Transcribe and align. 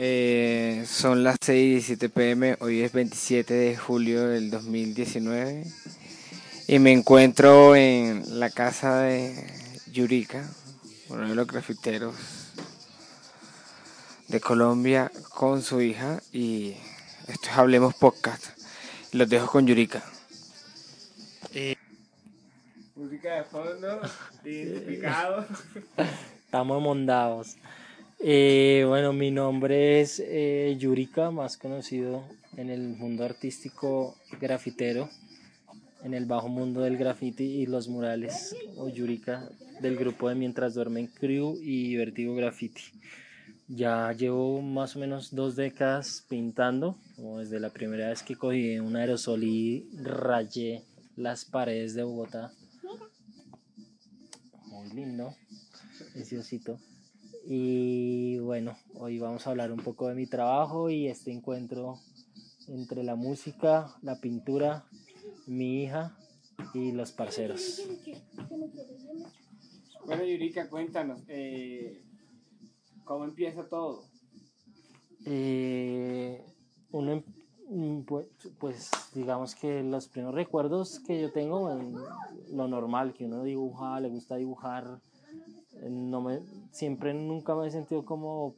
Eh, 0.00 0.84
son 0.86 1.24
las 1.24 1.38
6 1.40 1.58
y 1.58 1.70
17 1.70 2.08
pm, 2.08 2.56
hoy 2.60 2.82
es 2.82 2.92
27 2.92 3.52
de 3.52 3.76
julio 3.76 4.28
del 4.28 4.48
2019 4.48 5.64
y 6.68 6.78
me 6.78 6.92
encuentro 6.92 7.74
en 7.74 8.38
la 8.38 8.48
casa 8.48 9.00
de 9.00 9.34
Yurika, 9.90 10.48
uno 11.08 11.28
de 11.28 11.34
los 11.34 11.48
grafiteros 11.48 12.14
de 14.28 14.38
Colombia, 14.38 15.10
con 15.30 15.62
su 15.62 15.80
hija 15.80 16.22
y 16.32 16.76
esto 17.26 17.48
es 17.50 17.58
Hablemos 17.58 17.96
Podcast. 17.96 18.56
Los 19.10 19.28
dejo 19.28 19.48
con 19.48 19.66
Yurika. 19.66 20.04
Música 22.94 23.34
de 23.34 23.42
fondo, 23.42 24.00
identificado. 24.44 25.44
Estamos 26.44 26.80
mondados. 26.80 27.56
Eh, 28.20 28.84
bueno, 28.88 29.12
mi 29.12 29.30
nombre 29.30 30.00
es 30.00 30.18
eh, 30.18 30.76
Yurika, 30.76 31.30
más 31.30 31.56
conocido 31.56 32.24
en 32.56 32.68
el 32.68 32.88
mundo 32.88 33.24
artístico 33.24 34.16
grafitero, 34.40 35.08
en 36.02 36.14
el 36.14 36.26
bajo 36.26 36.48
mundo 36.48 36.80
del 36.80 36.96
graffiti 36.96 37.44
y 37.44 37.66
los 37.66 37.86
murales, 37.86 38.56
o 38.76 38.88
Yurika, 38.88 39.48
del 39.80 39.96
grupo 39.96 40.28
de 40.28 40.34
Mientras 40.34 40.74
Duermen 40.74 41.06
Crew 41.06 41.58
y 41.62 41.94
Vertigo 41.94 42.34
Graffiti. 42.34 42.82
Ya 43.68 44.12
llevo 44.12 44.62
más 44.62 44.96
o 44.96 44.98
menos 44.98 45.32
dos 45.32 45.54
décadas 45.54 46.24
pintando, 46.28 46.98
como 47.14 47.38
desde 47.38 47.60
la 47.60 47.70
primera 47.70 48.08
vez 48.08 48.24
que 48.24 48.34
cogí 48.34 48.80
un 48.80 48.96
aerosol 48.96 49.44
y 49.44 49.88
rayé 50.02 50.82
las 51.14 51.44
paredes 51.44 51.94
de 51.94 52.02
Bogotá. 52.02 52.50
Muy 54.66 54.90
lindo, 54.90 55.36
preciosito. 56.14 56.80
Y 57.50 58.38
bueno, 58.40 58.76
hoy 58.92 59.18
vamos 59.18 59.46
a 59.46 59.50
hablar 59.50 59.72
un 59.72 59.78
poco 59.78 60.08
de 60.08 60.14
mi 60.14 60.26
trabajo 60.26 60.90
y 60.90 61.06
este 61.06 61.32
encuentro 61.32 61.98
entre 62.66 63.02
la 63.02 63.14
música, 63.14 63.96
la 64.02 64.20
pintura, 64.20 64.84
mi 65.46 65.82
hija 65.82 66.14
y 66.74 66.92
los 66.92 67.10
parceros. 67.12 67.88
Bueno, 70.04 70.24
Yurika, 70.24 70.68
cuéntanos, 70.68 71.22
eh, 71.28 72.04
¿cómo 73.04 73.24
empieza 73.24 73.66
todo? 73.66 74.04
Eh, 75.24 76.44
uno, 76.90 77.12
em- 77.70 78.04
pues, 78.04 78.26
pues 78.58 78.90
digamos 79.14 79.54
que 79.54 79.82
los 79.82 80.06
primeros 80.08 80.34
recuerdos 80.34 81.00
que 81.00 81.18
yo 81.22 81.32
tengo, 81.32 81.72
en 81.72 81.94
lo 82.52 82.68
normal, 82.68 83.14
que 83.14 83.24
uno 83.24 83.42
dibuja, 83.42 83.98
le 84.00 84.10
gusta 84.10 84.36
dibujar, 84.36 85.00
no 85.82 86.20
me, 86.20 86.40
siempre 86.72 87.14
nunca 87.14 87.54
me 87.54 87.66
he 87.66 87.70
sentido 87.70 88.04
como 88.04 88.56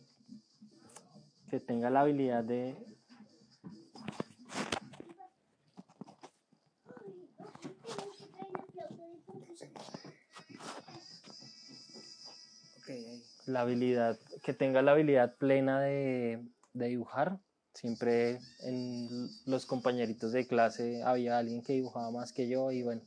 que 1.49 1.61
tenga 1.61 1.91
la 1.91 2.01
habilidad 2.01 2.45
de 2.45 2.77
la 13.47 13.63
habilidad, 13.63 14.19
que 14.43 14.55
tenga 14.55 14.83
la 14.83 14.93
habilidad 14.93 15.37
plena 15.37 15.81
de, 15.81 16.45
de 16.73 16.87
dibujar. 16.87 17.39
Siempre 17.75 18.41
en 18.63 19.31
los 19.47 19.65
compañeritos 19.65 20.33
de 20.33 20.47
clase 20.47 21.03
había 21.03 21.39
alguien 21.39 21.63
que 21.63 21.75
dibujaba 21.75 22.11
más 22.11 22.33
que 22.33 22.49
yo 22.49 22.73
y 22.73 22.83
bueno, 22.83 23.03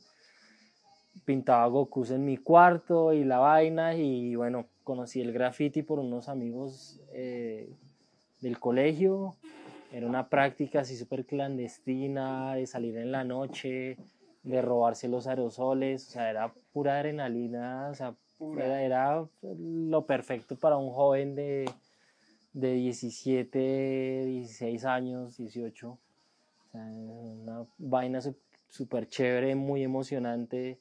pintaba 1.24 1.66
Gokus 1.66 2.10
en 2.10 2.24
mi 2.24 2.36
cuarto 2.36 3.12
y 3.12 3.24
la 3.24 3.38
vaina 3.38 3.94
y 3.94 4.34
bueno, 4.36 4.66
conocí 4.84 5.20
el 5.20 5.32
graffiti 5.32 5.82
por 5.82 5.98
unos 5.98 6.28
amigos 6.28 7.00
eh, 7.12 7.68
del 8.40 8.58
colegio. 8.58 9.34
Era 9.92 10.06
una 10.06 10.28
práctica 10.28 10.80
así 10.80 10.96
súper 10.96 11.24
clandestina 11.24 12.54
de 12.54 12.66
salir 12.66 12.96
en 12.96 13.12
la 13.12 13.24
noche, 13.24 13.96
de 14.42 14.62
robarse 14.62 15.08
los 15.08 15.26
aerosoles, 15.26 16.08
o 16.08 16.10
sea, 16.10 16.30
era 16.30 16.52
pura 16.72 16.96
adrenalina, 16.96 17.88
o 17.90 17.94
sea, 17.94 18.14
era, 18.56 18.82
era 18.82 19.26
lo 19.40 20.06
perfecto 20.06 20.56
para 20.56 20.76
un 20.76 20.90
joven 20.90 21.34
de, 21.34 21.70
de 22.52 22.74
17, 22.74 24.24
16 24.26 24.84
años, 24.84 25.36
18. 25.36 25.88
O 25.88 25.98
sea, 26.72 26.80
una 26.80 27.64
vaina 27.78 28.20
súper 28.68 29.08
chévere, 29.08 29.54
muy 29.54 29.84
emocionante. 29.84 30.80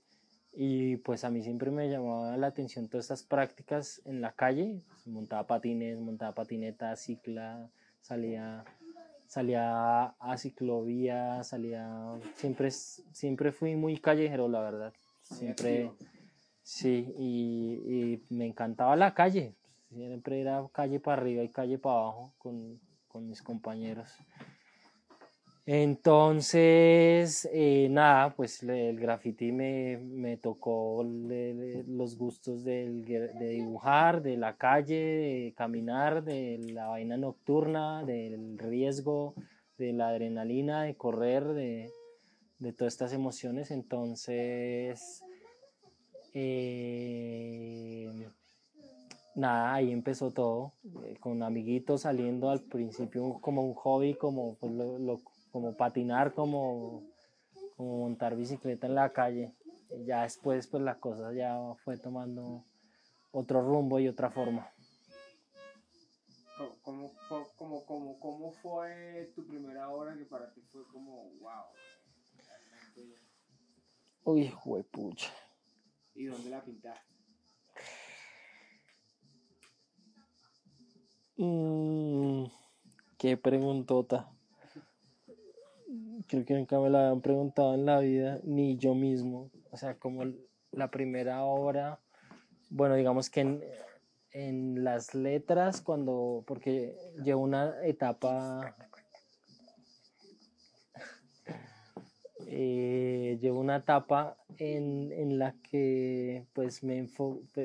Y 0.55 0.97
pues 0.97 1.23
a 1.23 1.31
mí 1.31 1.41
siempre 1.41 1.71
me 1.71 1.89
llamaba 1.89 2.37
la 2.37 2.47
atención 2.47 2.87
todas 2.87 3.05
estas 3.05 3.23
prácticas 3.23 4.01
en 4.05 4.21
la 4.21 4.33
calle. 4.33 4.81
Montaba 5.05 5.47
patines, 5.47 5.99
montaba 5.99 6.33
patineta, 6.33 6.95
cicla, 6.95 7.69
salía, 8.01 8.63
salía 9.25 10.05
a 10.19 10.37
ciclovía, 10.37 11.43
salía... 11.43 11.89
Siempre, 12.35 12.69
siempre 12.69 13.51
fui 13.51 13.75
muy 13.75 13.97
callejero, 13.97 14.47
la 14.47 14.61
verdad. 14.61 14.93
Siempre... 15.23 15.91
Sí, 16.61 17.13
y, 17.17 17.73
y 17.85 18.23
me 18.29 18.45
encantaba 18.45 18.95
la 18.95 19.13
calle. 19.13 19.55
Siempre 19.89 20.39
era 20.39 20.65
calle 20.71 20.99
para 20.99 21.21
arriba 21.21 21.43
y 21.43 21.49
calle 21.49 21.77
para 21.77 21.95
abajo 21.95 22.33
con, 22.37 22.79
con 23.07 23.27
mis 23.27 23.41
compañeros. 23.41 24.09
Entonces, 25.65 27.47
eh, 27.53 27.87
nada, 27.89 28.35
pues 28.35 28.61
el 28.63 28.99
graffiti 28.99 29.53
me, 29.53 29.97
me 29.97 30.35
tocó 30.35 31.03
los 31.05 32.17
gustos 32.17 32.65
de 32.65 32.89
dibujar, 33.39 34.21
de 34.21 34.35
la 34.35 34.57
calle, 34.57 34.95
de 34.95 35.53
caminar, 35.55 36.25
de 36.25 36.57
la 36.73 36.87
vaina 36.87 37.15
nocturna, 37.15 38.03
del 38.03 38.57
riesgo, 38.57 39.35
de 39.77 39.93
la 39.93 40.09
adrenalina, 40.09 40.83
de 40.83 40.95
correr, 40.95 41.45
de, 41.45 41.89
de 42.59 42.73
todas 42.73 42.93
estas 42.93 43.13
emociones. 43.13 43.71
Entonces, 43.71 45.23
eh, 46.33 48.11
nada, 49.35 49.75
ahí 49.75 49.91
empezó 49.93 50.31
todo, 50.31 50.73
eh, 51.05 51.15
con 51.21 51.41
amiguitos 51.41 52.01
saliendo 52.01 52.49
al 52.49 52.59
principio 52.59 53.37
como 53.39 53.63
un 53.63 53.75
hobby, 53.75 54.15
como, 54.15 54.55
pues, 54.55 54.73
lo- 54.73 54.99
lo- 54.99 55.21
como 55.53 55.77
patinar, 55.77 56.33
como, 56.33 57.03
como 57.77 57.99
montar 57.99 58.35
bicicleta 58.35 58.87
en 58.87 58.95
la 58.95 59.13
calle. 59.13 59.53
Y 59.91 60.05
ya 60.05 60.23
después 60.23 60.65
pues 60.65 60.81
la 60.81 60.99
cosa 60.99 61.31
ya 61.31 61.55
fue 61.85 61.97
tomando 61.97 62.65
otro 63.31 63.61
rumbo 63.61 63.99
y 63.99 64.07
otra 64.07 64.31
forma. 64.31 64.67
¿Cómo, 66.57 66.75
cómo, 66.81 67.11
fue- 67.29 67.85
cómo, 67.85 68.19
cómo, 68.19 68.51
fue 68.51 69.31
tu 69.35 69.45
primera 69.45 69.89
hora 69.89 70.17
que 70.17 70.25
para 70.25 70.51
ti 70.51 70.61
fue 70.71 70.83
como 70.87 71.29
wow? 71.39 71.65
Uy, 74.25 74.51
pucha. 74.91 75.29
¿Y 76.15 76.25
dónde 76.25 76.49
la 76.49 76.63
pintaste? 76.63 77.13
Mm, 81.37 82.45
qué 83.17 83.37
preguntota. 83.37 84.31
Creo 86.27 86.45
que 86.45 86.53
nunca 86.53 86.79
me 86.79 86.89
lo 86.89 86.97
habían 86.97 87.21
preguntado 87.21 87.73
en 87.73 87.85
la 87.85 87.99
vida, 87.99 88.39
ni 88.43 88.77
yo 88.77 88.95
mismo. 88.95 89.49
O 89.71 89.77
sea, 89.77 89.95
como 89.95 90.23
la 90.71 90.91
primera 90.91 91.43
obra, 91.43 91.99
bueno, 92.69 92.95
digamos 92.95 93.29
que 93.29 93.41
en, 93.41 93.63
en 94.31 94.83
las 94.83 95.13
letras, 95.13 95.81
cuando, 95.81 96.43
porque 96.47 96.95
llevo 97.23 97.41
una 97.41 97.73
etapa 97.85 98.75
eh, 102.47 103.37
llevo 103.41 103.59
una 103.59 103.77
etapa 103.77 104.37
en, 104.57 105.11
en, 105.11 105.39
la 105.39 105.55
que 105.69 106.45
pues 106.53 106.83
me, 106.83 107.07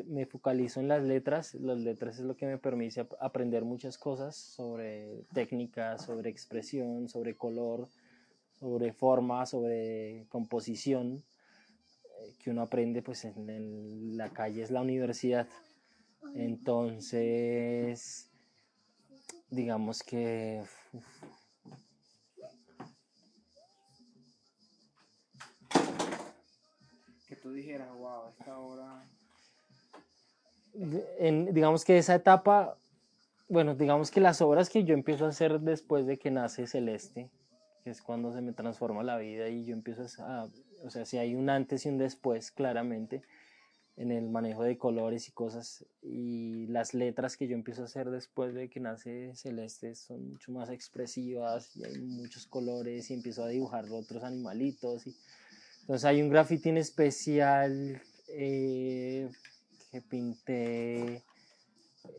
me, 0.07 0.27
focalizo 0.27 0.81
en 0.81 0.89
las 0.89 1.03
letras. 1.03 1.55
Las 1.55 1.79
letras 1.79 2.19
es 2.19 2.25
lo 2.25 2.37
que 2.37 2.47
me 2.47 2.59
permite 2.59 3.07
aprender 3.21 3.65
muchas 3.65 3.99
cosas 3.99 4.37
sobre 4.37 5.25
técnica, 5.33 5.99
sobre 5.99 6.31
expresión, 6.31 7.09
sobre 7.09 7.37
color, 7.37 7.89
sobre 8.61 8.93
forma, 8.93 9.47
sobre 9.47 10.27
composición, 10.29 11.25
eh, 12.05 12.35
que 12.43 12.51
uno 12.51 12.63
aprende 12.63 13.03
pues 13.03 13.25
en, 13.25 14.17
la 14.17 14.31
calle, 14.31 14.63
es 14.63 14.71
la 14.71 14.83
universidad. 14.83 15.47
Entonces, 16.35 18.31
digamos 19.51 20.03
que... 20.03 20.63
tú 27.43 27.53
dijeras, 27.53 27.89
wow, 27.97 28.29
esta 28.31 28.59
hora... 28.59 29.09
En, 31.19 31.53
digamos 31.55 31.85
que 31.85 31.99
esa 31.99 32.15
etapa, 32.15 32.77
bueno, 33.49 33.75
digamos 33.75 34.11
que 34.11 34.21
las 34.21 34.41
obras 34.43 34.71
que 34.71 34.85
yo 34.85 34.95
empiezo 34.95 35.25
a 35.25 35.31
hacer 35.31 35.61
después 35.61 36.07
de 36.07 36.19
que 36.19 36.31
nace 36.31 36.67
Celeste, 36.67 37.31
que 37.31 37.38
es 37.91 38.03
cuando 38.03 38.33
se 38.33 38.41
me 38.41 38.53
transforma 38.53 39.03
la 39.03 39.19
vida 39.19 39.49
y 39.49 39.65
yo 39.65 39.75
empiezo 39.75 40.05
a, 40.23 40.49
o 40.85 40.91
sea, 40.91 41.05
si 41.05 41.19
hay 41.19 41.35
un 41.35 41.51
antes 41.51 41.87
y 41.87 41.89
un 41.89 41.99
después, 41.99 42.51
claramente, 42.51 43.23
en 43.97 44.13
el 44.13 44.29
manejo 44.29 44.63
de 44.63 44.79
colores 44.79 45.29
y 45.29 45.33
cosas, 45.33 45.85
y 46.03 46.67
las 46.69 46.95
letras 46.95 47.37
que 47.37 47.49
yo 47.49 47.55
empiezo 47.55 47.83
a 47.83 47.87
hacer 47.87 48.11
después 48.11 48.55
de 48.55 48.69
que 48.69 48.79
nace 48.79 49.35
Celeste 49.35 49.97
son 49.97 50.31
mucho 50.31 50.53
más 50.53 50.71
expresivas 50.71 51.77
y 51.77 51.85
hay 51.85 51.99
muchos 51.99 52.47
colores 52.47 53.11
y 53.11 53.15
empiezo 53.15 53.43
a 53.43 53.49
dibujar 53.49 53.87
otros 53.91 54.23
animalitos 54.23 55.07
y 55.09 55.17
entonces 55.81 56.05
hay 56.05 56.23
un 56.23 56.29
graffiti 56.29 56.69
en 56.69 56.77
especial 56.77 58.01
eh, 58.29 59.29
que 59.91 60.01
pinté 60.03 61.25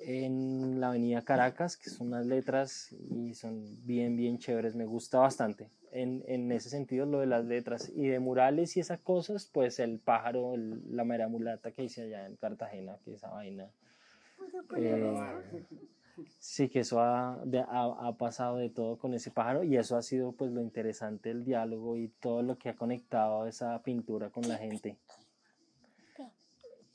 en 0.01 0.79
la 0.79 0.89
avenida 0.89 1.21
Caracas, 1.21 1.77
que 1.77 1.89
son 1.89 2.07
unas 2.07 2.25
letras 2.25 2.95
y 3.09 3.33
son 3.33 3.63
bien, 3.85 4.15
bien 4.15 4.37
chéveres, 4.37 4.75
me 4.75 4.85
gusta 4.85 5.19
bastante. 5.19 5.69
En, 5.91 6.23
en 6.27 6.51
ese 6.51 6.69
sentido, 6.69 7.05
lo 7.05 7.19
de 7.19 7.25
las 7.25 7.45
letras 7.45 7.91
y 7.95 8.07
de 8.07 8.19
murales 8.19 8.77
y 8.77 8.79
esas 8.79 8.99
cosas, 8.99 9.49
pues 9.51 9.79
el 9.79 9.99
pájaro, 9.99 10.55
la 10.57 11.03
mera 11.03 11.27
mulata 11.27 11.71
que 11.71 11.83
hice 11.83 12.03
allá 12.03 12.25
en 12.25 12.35
Cartagena, 12.35 12.97
que 13.03 13.13
esa 13.13 13.29
vaina. 13.29 13.69
Eh, 14.77 15.65
Sí, 16.39 16.69
que 16.69 16.81
eso 16.81 16.99
ha, 16.99 17.33
ha, 17.33 18.17
pasado 18.17 18.57
de 18.57 18.69
todo 18.69 18.97
con 18.97 19.13
ese 19.13 19.31
pájaro 19.31 19.63
y 19.63 19.77
eso 19.77 19.95
ha 19.95 20.01
sido 20.01 20.31
pues 20.31 20.51
lo 20.51 20.61
interesante 20.61 21.29
del 21.29 21.45
diálogo 21.45 21.97
y 21.97 22.09
todo 22.19 22.41
lo 22.41 22.57
que 22.57 22.69
ha 22.69 22.75
conectado 22.75 23.45
esa 23.47 23.81
pintura 23.83 24.29
con 24.29 24.47
la 24.47 24.57
gente. 24.57 24.97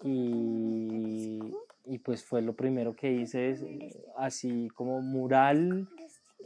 Y, 0.02 1.40
y 1.84 1.98
pues 1.98 2.24
fue 2.24 2.42
lo 2.42 2.54
primero 2.54 2.94
que 2.94 3.12
hice, 3.12 3.56
así 4.16 4.68
como 4.74 5.00
mural 5.00 5.88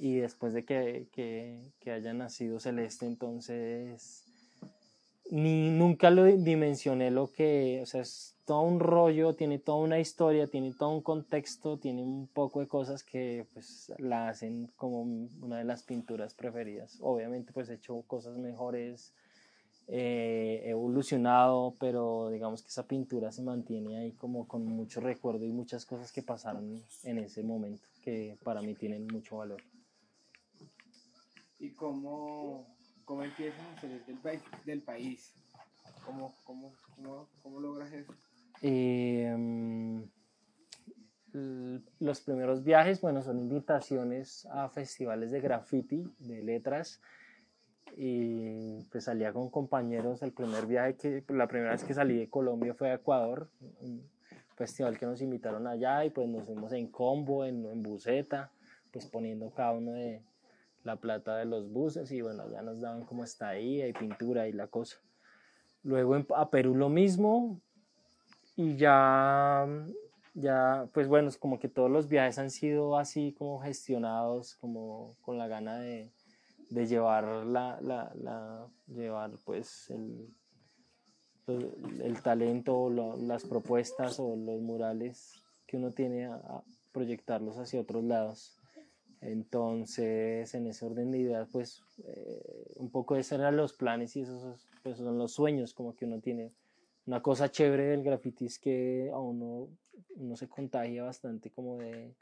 y 0.00 0.17
después 0.17 0.52
de 0.52 0.64
que, 0.64 1.06
que, 1.12 1.61
que 1.81 1.93
haya 1.93 2.12
nacido 2.12 2.61
Celeste, 2.61 3.06
entonces 3.06 4.25
ni 5.31 5.70
nunca 5.70 6.11
lo 6.11 6.25
dimensioné 6.25 7.11
lo 7.11 7.31
que, 7.32 7.81
o 7.82 7.87
sea, 7.87 8.00
es 8.00 8.35
todo 8.46 8.62
un 8.62 8.81
rollo, 8.81 9.35
tiene 9.35 9.58
toda 9.58 9.79
una 9.79 9.99
historia, 10.00 10.46
tiene 10.46 10.73
todo 10.73 10.90
un 10.90 11.02
contexto, 11.02 11.76
tiene 11.76 12.02
un 12.02 12.29
poco 12.29 12.61
de 12.61 12.67
cosas 12.67 13.05
que 13.05 13.46
pues 13.52 13.93
la 13.99 14.29
hacen 14.29 14.70
como 14.76 15.02
una 15.02 15.58
de 15.58 15.64
las 15.64 15.82
pinturas 15.82 16.34
preferidas. 16.34 16.96
Obviamente 17.02 17.52
pues 17.52 17.69
he 17.69 17.75
hecho 17.75 18.02
cosas 18.06 18.38
mejores, 18.38 19.12
eh, 19.90 20.62
evolucionado, 20.67 21.75
pero 21.81 22.29
digamos 22.29 22.62
que 22.62 22.69
esa 22.69 22.87
pintura 22.87 23.32
se 23.32 23.43
mantiene 23.43 23.96
ahí 23.96 24.12
como 24.12 24.46
con 24.46 24.64
mucho 24.67 25.00
recuerdo 25.00 25.46
y 25.46 25.52
muchas 25.52 25.87
cosas 25.87 26.12
que 26.12 26.23
pasaron 26.23 26.82
en 27.05 27.19
ese 27.19 27.43
momento 27.43 27.88
que 28.02 28.37
para 28.44 28.61
mí 28.61 28.75
tienen 28.75 29.06
mucho 29.06 29.38
valor. 29.38 29.62
¿Y 31.58 31.70
cómo, 31.70 32.67
cómo 33.05 33.25
empiezas 33.25 33.61
a 33.61 33.81
salir 33.81 34.05
del, 34.05 34.19
del 34.67 34.82
país? 34.82 35.35
¿Cómo, 36.05 36.34
cómo, 36.44 36.75
cómo, 36.94 37.29
cómo 37.43 37.61
logras 37.61 37.93
eso? 37.93 38.12
Em, 38.61 40.06
los 41.32 42.20
primeros 42.20 42.64
viajes, 42.64 43.00
bueno, 43.00 43.23
son 43.23 43.38
invitaciones 43.38 44.46
a 44.46 44.69
festivales 44.69 45.31
de 45.31 45.41
graffiti, 45.41 46.05
de 46.19 46.43
letras. 46.43 47.00
Y 48.00 48.84
pues 48.92 49.04
salía 49.04 49.32
con 49.32 49.50
compañeros. 49.50 50.22
El 50.22 50.32
primer 50.32 50.66
viaje 50.66 50.94
que, 50.94 51.24
la 51.34 51.48
primera 51.48 51.72
vez 51.72 51.82
que 51.82 51.94
salí 51.94 52.16
de 52.16 52.30
Colombia 52.30 52.72
fue 52.74 52.90
a 52.90 52.94
Ecuador, 52.94 53.48
un 53.80 54.08
festival 54.54 54.96
que 54.96 55.06
nos 55.06 55.20
invitaron 55.20 55.66
allá 55.66 56.04
y 56.04 56.10
pues 56.10 56.28
nos 56.28 56.44
fuimos 56.44 56.72
en 56.72 56.86
combo, 56.86 57.44
en, 57.44 57.66
en 57.66 57.82
buseta, 57.82 58.52
pues 58.92 59.06
poniendo 59.06 59.50
cada 59.50 59.72
uno 59.72 59.92
de 59.92 60.22
la 60.84 60.96
plata 60.96 61.36
de 61.36 61.44
los 61.44 61.72
buses 61.72 62.10
y 62.12 62.20
bueno, 62.20 62.48
ya 62.50 62.62
nos 62.62 62.80
daban 62.80 63.04
como 63.04 63.24
ahí 63.40 63.82
y 63.82 63.92
pintura 63.92 64.46
y 64.46 64.52
la 64.52 64.68
cosa. 64.68 64.98
Luego 65.82 66.16
a 66.36 66.50
Perú 66.50 66.76
lo 66.76 66.88
mismo, 66.88 67.60
y 68.58 68.76
ya, 68.76 69.68
ya, 70.34 70.88
pues 70.92 71.06
bueno, 71.06 71.28
es 71.28 71.36
como 71.36 71.60
que 71.60 71.68
todos 71.68 71.88
los 71.88 72.08
viajes 72.08 72.38
han 72.38 72.50
sido 72.50 72.98
así 72.98 73.32
como 73.38 73.60
gestionados, 73.60 74.56
como 74.56 75.14
con 75.22 75.38
la 75.38 75.46
gana 75.46 75.78
de, 75.78 76.10
de 76.70 76.87
llevar 76.87 77.25
la, 77.47 77.81
la, 77.81 78.12
la, 78.15 78.69
llevar 78.87 79.32
pues 79.44 79.91
el, 79.91 80.29
el 82.03 82.23
talento, 82.23 82.91
las 82.91 83.44
propuestas 83.44 84.19
o 84.20 84.37
los 84.37 84.61
murales 84.61 85.43
que 85.67 85.76
uno 85.76 85.93
tiene 85.93 86.26
a, 86.26 86.62
proyectarlos 86.93 87.59
hacia 87.59 87.81
otros 87.81 88.05
lados. 88.05 88.59
Entonces, 89.20 90.55
en 90.55 90.67
ese 90.67 90.87
orden 90.87 91.11
de 91.11 91.19
ideas, 91.19 91.49
pues 91.50 91.82
eh, 92.05 92.73
un 92.76 92.91
poco 92.91 93.15
de 93.15 93.25
eran 93.31 93.56
los 93.56 93.73
planes 93.73 94.17
y 94.17 94.23
esos 94.23 94.67
pues, 94.82 94.99
son 94.99 95.19
los 95.19 95.32
sueños 95.32 95.75
como 95.75 95.94
que 95.94 96.06
uno 96.06 96.20
tiene 96.20 96.53
una 97.06 97.22
cosa 97.22 97.51
chévere 97.51 97.84
del 97.84 98.03
graffiti 98.03 98.44
es 98.44 98.58
que 98.58 99.10
a 99.13 99.19
uno, 99.19 99.70
uno 100.17 100.37
se 100.37 100.46
contagia 100.46 101.05
bastante 101.05 101.51
como 101.51 101.79
de, 101.79 102.15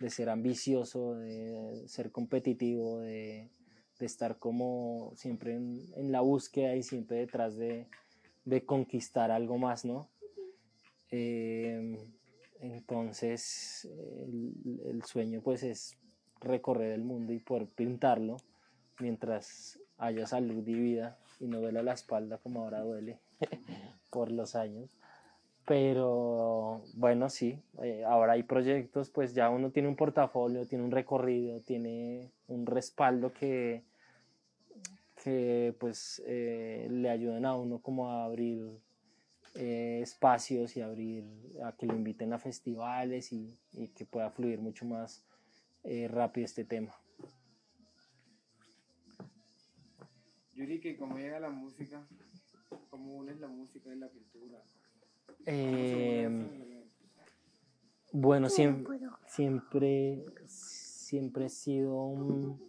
de 0.00 0.10
ser 0.10 0.28
ambicioso, 0.28 1.14
de 1.14 1.84
ser 1.86 2.10
competitivo, 2.10 2.98
de, 2.98 3.48
de 4.02 4.06
estar 4.06 4.36
como 4.40 5.12
siempre 5.14 5.54
en, 5.54 5.86
en, 5.94 6.10
la 6.10 6.22
búsqueda 6.22 6.74
y 6.74 6.82
siempre 6.82 7.18
detrás 7.18 7.56
de, 7.56 7.86
de 8.44 8.64
conquistar 8.66 9.30
algo 9.30 9.58
más, 9.58 9.84
¿no? 9.84 10.08
Eh, 11.12 11.96
entonces 12.58 13.88
el, 14.84 15.04
sueño 15.04 15.40
pues 15.40 15.62
es 15.62 15.96
recorrer 16.40 16.90
el 16.90 17.04
mundo 17.04 17.32
y 17.32 17.38
poder 17.38 17.68
pintarlo 17.68 18.38
mientras 18.98 19.78
haya 19.98 20.26
salud 20.26 20.66
y 20.66 20.74
vida 20.74 21.16
y 21.38 21.46
no 21.46 21.60
duele 21.60 21.80
la 21.84 21.92
espalda 21.92 22.38
como 22.38 22.62
ahora 22.62 22.80
duele. 22.80 23.20
por 24.10 24.32
los 24.32 24.56
años. 24.56 24.90
Pero 25.64 26.82
bueno, 26.94 27.30
sí, 27.30 27.62
eh, 27.82 28.02
ahora 28.04 28.32
hay 28.32 28.42
proyectos, 28.42 29.10
pues 29.10 29.32
ya 29.32 29.48
uno 29.48 29.70
tiene 29.70 29.88
un 29.88 29.94
portafolio, 29.94 30.66
tiene 30.66 30.82
un 30.82 30.90
recorrido, 30.90 31.60
tiene 31.60 32.32
un 32.48 32.66
respaldo 32.66 33.32
que, 33.32 33.84
que 35.22 35.74
pues 35.78 36.22
eh, 36.26 36.88
le 36.90 37.10
ayuden 37.10 37.44
a 37.44 37.54
uno 37.54 37.80
como 37.80 38.10
a 38.10 38.24
abrir 38.24 38.80
eh, 39.54 40.00
espacios 40.02 40.76
y 40.76 40.80
abrir 40.80 41.24
a 41.64 41.72
que 41.76 41.86
lo 41.86 41.94
inviten 41.94 42.32
a 42.32 42.38
festivales 42.38 43.32
y, 43.32 43.58
y 43.72 43.88
que 43.88 44.04
pueda 44.04 44.30
fluir 44.30 44.60
mucho 44.60 44.84
más 44.84 45.24
rápido 46.10 46.44
este 46.44 46.64
tema. 46.64 46.94
Yuri, 50.54 50.96
¿cómo 50.96 51.18
llega 51.18 51.40
la 51.40 51.50
música 51.50 52.06
¿Cómo 52.90 53.16
unes 53.16 53.40
la 53.40 53.48
música 53.48 53.90
y 53.92 53.96
la 53.96 54.08
pintura? 54.08 54.62
Eh, 55.46 56.84
bueno, 58.12 58.48
siempre, 58.48 59.00
siempre, 59.26 60.24
siempre 60.46 61.46
he 61.46 61.48
sido 61.48 62.04
un, 62.04 62.60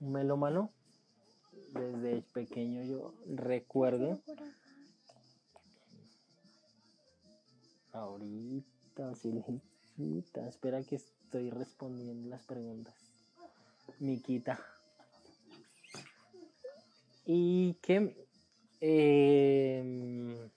un 0.00 0.12
melómano. 0.12 0.72
Pequeño 2.32 2.82
yo 2.84 3.14
recuerdo. 3.26 4.20
Ahorita, 7.92 9.14
silencita. 9.14 10.48
Espera 10.48 10.82
que 10.82 10.96
estoy 10.96 11.50
respondiendo 11.50 12.28
las 12.28 12.44
preguntas. 12.44 12.94
Miquita. 13.98 14.58
y 17.24 17.74
que, 17.74 18.16
em, 18.80 20.50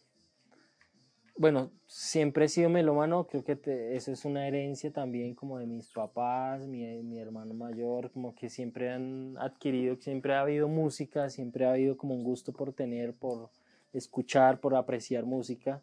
bueno, 1.38 1.72
siempre 1.86 2.46
he 2.46 2.50
sido 2.50 2.70
melómano, 2.70 3.28
creo 3.28 3.44
que 3.44 3.60
eso 3.96 4.12
es 4.12 4.24
una 4.24 4.48
herencia 4.48 4.92
también 4.92 5.36
como 5.36 5.60
de 5.60 5.66
mis 5.66 5.90
papás, 5.92 6.66
mi, 6.68 6.86
mi, 7.04 7.20
hermano 7.20 7.54
mayor, 7.54 8.10
como 8.12 8.34
que 8.34 8.50
siempre 8.50 8.92
han 8.92 9.38
adquirido, 9.38 9.98
siempre 9.98 10.34
ha 10.34 10.42
habido 10.42 10.70
música, 10.70 11.30
siempre 11.30 11.66
ha 11.66 11.72
habido 11.72 11.98
como 11.98 12.16
un 12.16 12.24
gusto 12.24 12.54
por 12.54 12.72
tener, 12.72 13.14
por 13.14 13.50
escuchar, 13.92 14.62
por 14.62 14.76
apreciar 14.76 15.26
música. 15.26 15.82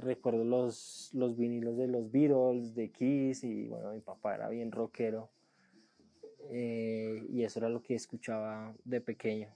Recuerdo 0.00 0.44
los, 0.44 1.10
los 1.12 1.36
vinilos 1.36 1.76
de 1.76 1.88
los 1.88 2.10
Beatles, 2.10 2.74
de 2.74 2.90
Kiss, 2.90 3.44
y 3.44 3.66
bueno, 3.66 3.92
mi 3.92 4.00
papá 4.00 4.34
era 4.34 4.48
bien 4.48 4.72
rockero. 4.72 5.28
Eh, 6.50 7.22
y 7.28 7.42
eso 7.42 7.58
era 7.58 7.68
lo 7.68 7.82
que 7.82 7.94
escuchaba 7.94 8.74
de 8.84 9.00
pequeño. 9.00 9.48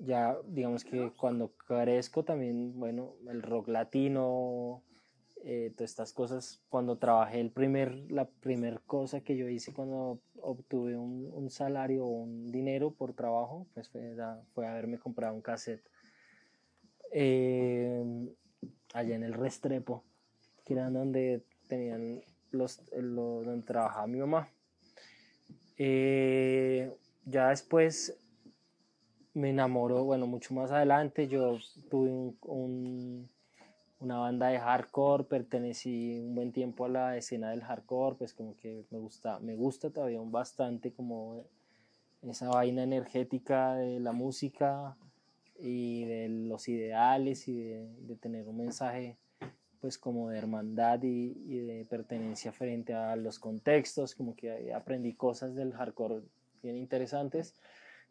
Ya 0.00 0.36
digamos 0.46 0.84
que 0.84 1.12
cuando 1.18 1.52
crezco 1.66 2.24
también, 2.24 2.78
bueno, 2.78 3.14
el 3.28 3.42
rock 3.42 3.68
latino, 3.68 4.82
eh, 5.44 5.72
todas 5.76 5.90
estas 5.90 6.12
cosas, 6.12 6.62
cuando 6.68 6.98
trabajé 6.98 7.40
el 7.40 7.50
primer, 7.50 7.94
la 8.10 8.28
primera 8.28 8.80
cosa 8.86 9.20
que 9.20 9.36
yo 9.36 9.48
hice 9.48 9.72
cuando 9.72 10.20
obtuve 10.42 10.96
un, 10.96 11.30
un 11.32 11.50
salario 11.50 12.04
o 12.04 12.08
un 12.08 12.50
dinero 12.50 12.90
por 12.90 13.14
trabajo, 13.14 13.66
pues 13.72 13.88
fue, 13.88 14.16
fue 14.54 14.66
haberme 14.66 14.98
comprado 14.98 15.34
un 15.34 15.42
cassette 15.42 15.88
eh, 17.12 18.04
allá 18.92 19.14
en 19.14 19.22
el 19.22 19.34
Restrepo, 19.34 20.04
que 20.64 20.74
era 20.74 20.90
donde 20.90 21.44
tenían 21.68 22.20
los, 22.50 22.82
donde 22.90 23.66
trabajaba 23.66 24.06
mi 24.06 24.18
mamá. 24.18 24.50
Eh, 25.78 26.92
ya 27.24 27.50
después 27.50 28.18
me 29.36 29.50
enamoró, 29.50 30.02
bueno, 30.02 30.26
mucho 30.26 30.54
más 30.54 30.70
adelante 30.70 31.28
yo 31.28 31.58
tuve 31.90 32.08
un, 32.10 33.28
una 34.00 34.16
banda 34.16 34.48
de 34.48 34.58
hardcore, 34.58 35.24
pertenecí 35.24 36.20
un 36.20 36.34
buen 36.34 36.52
tiempo 36.52 36.86
a 36.86 36.88
la 36.88 37.16
escena 37.18 37.50
del 37.50 37.62
hardcore, 37.62 38.16
pues 38.16 38.32
como 38.32 38.56
que 38.56 38.86
me 38.90 38.98
gusta, 38.98 39.38
me 39.40 39.54
gusta 39.54 39.90
todavía 39.90 40.20
bastante 40.22 40.90
como 40.90 41.44
esa 42.22 42.48
vaina 42.48 42.82
energética 42.82 43.74
de 43.74 44.00
la 44.00 44.12
música 44.12 44.96
y 45.58 46.04
de 46.06 46.30
los 46.30 46.66
ideales 46.66 47.46
y 47.46 47.60
de, 47.60 48.16
tener 48.18 48.48
un 48.48 48.56
mensaje 48.56 49.18
pues 49.82 49.98
como 49.98 50.30
de 50.30 50.38
hermandad 50.38 51.02
y, 51.02 51.58
de 51.58 51.84
pertenencia 51.84 52.52
frente 52.52 52.94
a 52.94 53.14
los 53.16 53.38
contextos, 53.38 54.14
como 54.14 54.34
que 54.34 54.72
aprendí 54.72 55.12
cosas 55.12 55.54
del 55.54 55.74
hardcore 55.74 56.22
bien 56.62 56.76
interesantes. 56.76 57.54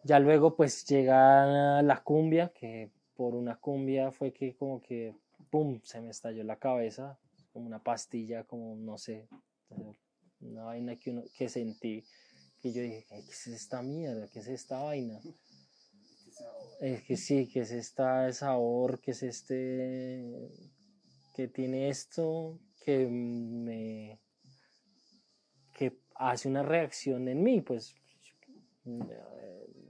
Ya 0.06 0.20
luego 0.20 0.56
pues 0.56 0.86
llega 0.86 1.82
la 1.82 2.04
cumbia, 2.04 2.50
que 2.50 2.92
por 3.16 3.34
una 3.34 3.56
cumbia 3.56 4.12
fue 4.12 4.32
que 4.32 4.56
como 4.56 4.80
que, 4.80 5.16
¡pum!, 5.50 5.80
se 5.84 6.00
me 6.00 6.12
estalló 6.12 6.44
la 6.44 6.58
cabeza, 6.58 7.18
como 7.52 7.66
una 7.66 7.80
pastilla, 7.82 8.44
como 8.44 8.76
no 8.76 9.00
sé, 9.00 9.28
una 10.42 10.66
vaina 10.66 10.96
que, 10.96 11.10
uno, 11.10 11.24
que 11.36 11.50
sentí, 11.50 12.04
que 12.62 12.72
yo 12.72 12.84
dije, 12.84 13.04
¿qué 13.10 13.18
es 13.18 13.48
esta 13.48 13.82
mierda? 13.82 14.28
¿Qué 14.32 14.40
es 14.40 14.48
esta 14.48 14.78
vaina? 14.78 15.20
Es 16.82 17.02
que 17.02 17.18
sí, 17.18 17.48
que 17.48 17.62
es 17.62 17.72
esta 17.72 18.32
sabor, 18.32 19.00
que 19.00 19.10
es 19.10 19.24
este 19.24 20.52
que 21.36 21.48
tiene 21.48 21.90
esto 21.90 22.60
que 22.84 23.08
me 23.08 24.20
que 25.74 25.98
hace 26.14 26.48
una 26.48 26.62
reacción 26.62 27.28
en 27.28 27.42
mí, 27.42 27.62
pues 27.62 27.96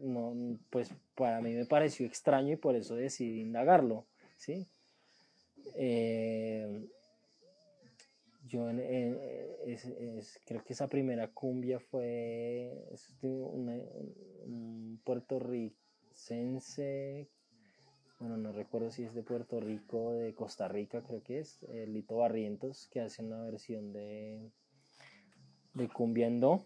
no, 0.01 0.59
pues 0.69 0.93
para 1.15 1.41
mí 1.41 1.53
me 1.53 1.65
pareció 1.65 2.05
extraño 2.05 2.53
y 2.53 2.57
por 2.57 2.75
eso 2.75 2.95
decidí 2.95 3.41
indagarlo, 3.41 4.05
¿sí? 4.37 4.67
Eh, 5.75 6.85
yo 8.47 8.67
creo 10.45 10.63
que 10.63 10.73
esa 10.73 10.87
primera 10.87 11.27
cumbia 11.29 11.79
fue 11.79 12.71
un 13.21 15.01
puertorricense 15.03 17.27
bueno, 18.19 18.37
no 18.37 18.53
recuerdo 18.53 18.91
si 18.91 19.03
es 19.03 19.13
de 19.13 19.23
Puerto 19.23 19.59
Rico 19.59 20.05
o 20.05 20.13
de 20.13 20.33
Costa 20.33 20.67
Rica, 20.67 21.03
creo 21.03 21.21
que 21.21 21.39
es, 21.39 21.61
el 21.63 21.93
Lito 21.93 22.17
Barrientos, 22.17 22.87
que 22.87 23.01
hace 23.01 23.21
una 23.21 23.43
versión 23.43 23.91
de, 23.91 24.51
de 25.73 25.89
Cumbiando. 25.89 26.65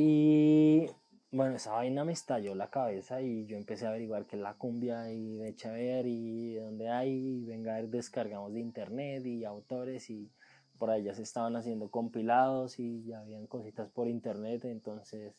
Y 0.00 0.86
bueno, 1.32 1.56
esa 1.56 1.72
vaina 1.72 2.04
me 2.04 2.12
estalló 2.12 2.54
la 2.54 2.70
cabeza 2.70 3.20
y 3.20 3.46
yo 3.46 3.56
empecé 3.56 3.84
a 3.84 3.88
averiguar 3.88 4.26
qué 4.26 4.36
es 4.36 4.42
la 4.42 4.54
cumbia 4.54 5.12
y 5.12 5.38
me 5.38 5.48
eché 5.48 6.02
y 6.06 6.54
dónde 6.54 6.88
hay, 6.88 7.10
y 7.10 7.44
venga, 7.44 7.72
a 7.72 7.80
ver, 7.80 7.88
descargamos 7.88 8.52
de 8.54 8.60
internet 8.60 9.26
y 9.26 9.44
autores 9.44 10.08
y 10.08 10.30
por 10.78 10.90
allá 10.90 11.16
se 11.16 11.22
estaban 11.22 11.56
haciendo 11.56 11.90
compilados 11.90 12.78
y 12.78 13.02
ya 13.06 13.18
habían 13.18 13.48
cositas 13.48 13.90
por 13.90 14.06
internet, 14.06 14.66
entonces 14.66 15.34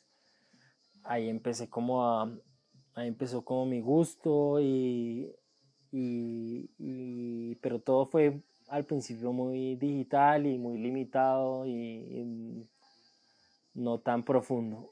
ahí 1.04 1.30
empecé 1.30 1.70
como 1.70 2.06
a, 2.06 2.30
ahí 2.96 3.08
empezó 3.08 3.46
como 3.46 3.66
mi 3.66 3.80
gusto 3.80 4.60
y, 4.60 5.34
pero 7.62 7.80
todo 7.80 8.08
fue 8.08 8.42
al 8.68 8.84
principio 8.84 9.32
muy 9.32 9.78
digital 9.78 10.46
y 10.48 10.58
muy 10.58 10.80
limitado 10.80 11.66
y, 11.66 12.68
no 13.80 14.00
tan 14.00 14.24
profundo. 14.24 14.90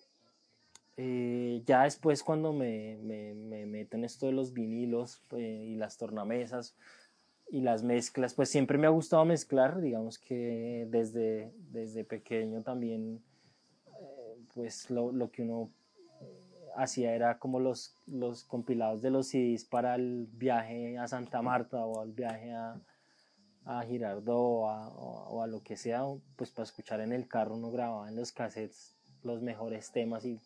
Eh, 0.96 1.62
ya 1.66 1.84
después 1.84 2.24
cuando 2.24 2.54
me, 2.54 2.98
me, 3.04 3.66
meto 3.68 3.98
en 3.98 4.04
esto 4.04 4.26
de 4.26 4.32
los 4.32 4.54
vinilos 4.54 5.22
eh, 5.32 5.66
y 5.70 5.76
las 5.76 5.98
tornamesas 5.98 6.76
y 7.52 7.62
las 7.62 7.84
mezclas, 7.84 8.34
pues 8.34 8.50
siempre 8.50 8.80
me 8.80 8.88
ha 8.88 8.90
gustado 8.90 9.24
mezclar, 9.24 9.80
digamos 9.80 10.18
que 10.18 10.88
desde, 10.90 11.54
desde 11.72 12.04
pequeño 12.04 12.64
también, 12.64 13.22
eh, 14.02 14.38
pues 14.56 14.90
lo, 14.90 15.12
lo, 15.12 15.30
que 15.32 15.44
uno 15.44 15.70
hacía 16.76 17.14
era 17.14 17.38
como 17.38 17.60
los, 17.60 17.96
los 18.08 18.44
compilados 18.44 19.02
de 19.02 19.12
los 19.12 19.28
CDs 19.28 19.66
para 19.66 19.96
el 19.96 20.28
viaje 20.34 20.98
a 20.98 21.08
Santa 21.08 21.42
Marta 21.42 21.86
o 21.86 22.02
al 22.02 22.12
viaje 22.12 22.52
a, 22.52 22.82
a 23.68 23.84
Girardot 23.84 24.36
o 24.36 24.66
o 25.30 25.42
a, 25.42 25.48
lo 25.48 25.62
que 25.62 25.78
sea, 25.78 26.04
pues 26.36 26.52
para 26.52 26.64
escuchar 26.64 27.02
en 27.02 27.12
el 27.12 27.28
carro 27.28 27.56
uno 27.56 27.70
grababa 27.70 28.10
en 28.10 28.16
los 28.16 28.32
cassettes 28.32 28.96
los 29.24 29.42
mejores 29.42 29.92
temas 29.92 30.26
y, 30.26 30.40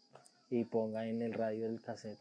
y 0.50 0.64
ponga 0.66 1.08
en 1.08 1.22
el 1.22 1.34
radio 1.34 1.68
del 1.68 1.82
cassette. 1.82 2.20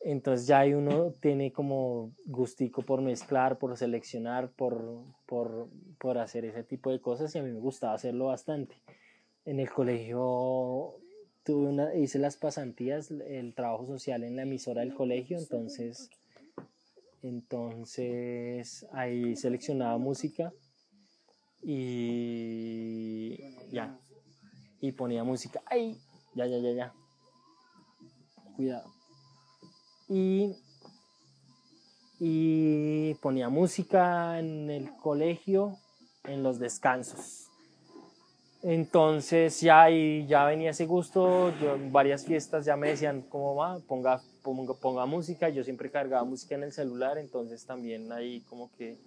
Entonces 0.00 0.46
ya 0.46 0.60
ahí 0.60 0.74
uno 0.74 1.12
tiene 1.20 1.52
como 1.52 2.12
gustico 2.26 2.82
por 2.82 3.00
mezclar, 3.00 3.58
por 3.58 3.76
seleccionar, 3.76 4.50
por, 4.50 5.04
por, 5.26 5.68
por 5.98 6.18
hacer 6.18 6.44
ese 6.44 6.64
tipo 6.64 6.90
de 6.90 7.00
cosas 7.00 7.34
y 7.34 7.38
a 7.38 7.42
mí 7.42 7.50
me 7.50 7.60
gustaba 7.60 7.94
hacerlo 7.94 8.26
bastante. 8.26 8.76
En 9.44 9.60
el 9.60 9.70
colegio 9.70 10.96
tuve 11.44 11.68
una, 11.68 11.94
hice 11.94 12.18
las 12.18 12.36
pasantías, 12.36 13.10
el 13.10 13.54
trabajo 13.54 13.86
social 13.86 14.24
en 14.24 14.36
la 14.36 14.42
emisora 14.42 14.82
del 14.82 14.94
colegio, 14.94 15.38
entonces, 15.38 16.10
entonces 17.22 18.86
ahí 18.92 19.36
seleccionaba 19.36 19.96
música 19.98 20.52
y 21.62 23.38
ya, 23.70 23.98
y 24.80 24.92
ponía 24.92 25.22
música, 25.22 25.62
ay, 25.66 25.96
ya, 26.34 26.46
ya, 26.46 26.58
ya, 26.58 26.72
ya, 26.72 26.92
cuidado. 28.56 28.90
Y, 30.08 30.56
y 32.18 33.14
ponía 33.14 33.48
música 33.48 34.38
en 34.40 34.70
el 34.70 34.94
colegio 34.96 35.78
en 36.24 36.42
los 36.42 36.58
descansos. 36.58 37.48
Entonces 38.62 39.60
ya, 39.60 39.90
y 39.90 40.26
ya 40.26 40.44
venía 40.44 40.70
ese 40.70 40.86
gusto, 40.86 41.52
yo 41.60 41.74
en 41.74 41.92
varias 41.92 42.24
fiestas 42.24 42.64
ya 42.64 42.76
me 42.76 42.90
decían, 42.90 43.22
¿cómo 43.22 43.56
va? 43.56 43.80
Ponga, 43.80 44.22
ponga, 44.42 44.74
ponga 44.74 45.06
música, 45.06 45.48
yo 45.48 45.64
siempre 45.64 45.90
cargaba 45.90 46.24
música 46.24 46.54
en 46.54 46.64
el 46.64 46.72
celular, 46.72 47.18
entonces 47.18 47.64
también 47.64 48.10
ahí 48.12 48.40
como 48.42 48.70
que 48.76 48.98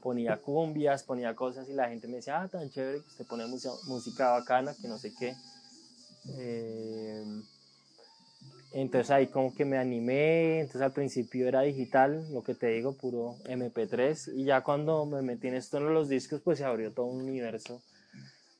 ponía 0.00 0.36
cumbias, 0.36 1.02
ponía 1.02 1.34
cosas 1.34 1.68
y 1.68 1.74
la 1.74 1.88
gente 1.88 2.08
me 2.08 2.16
decía, 2.16 2.42
ah, 2.42 2.48
tan 2.48 2.70
chévere 2.70 3.00
que 3.00 3.08
usted 3.08 3.26
pone 3.26 3.46
música, 3.46 3.72
música 3.86 4.30
bacana, 4.30 4.74
que 4.80 4.88
no 4.88 4.98
sé 4.98 5.12
qué. 5.18 5.34
Eh, 6.38 7.24
entonces 8.72 9.10
ahí 9.10 9.28
como 9.28 9.54
que 9.54 9.64
me 9.64 9.78
animé, 9.78 10.60
entonces 10.60 10.82
al 10.82 10.92
principio 10.92 11.48
era 11.48 11.62
digital, 11.62 12.32
lo 12.32 12.42
que 12.42 12.54
te 12.54 12.68
digo, 12.68 12.92
puro 12.92 13.36
MP3, 13.44 14.34
y 14.36 14.44
ya 14.44 14.62
cuando 14.62 15.06
me 15.06 15.22
metí 15.22 15.48
en 15.48 15.54
esto 15.54 15.78
en 15.78 15.92
los 15.94 16.08
discos, 16.08 16.40
pues 16.42 16.58
se 16.58 16.64
abrió 16.64 16.92
todo 16.92 17.06
un 17.06 17.22
universo 17.22 17.80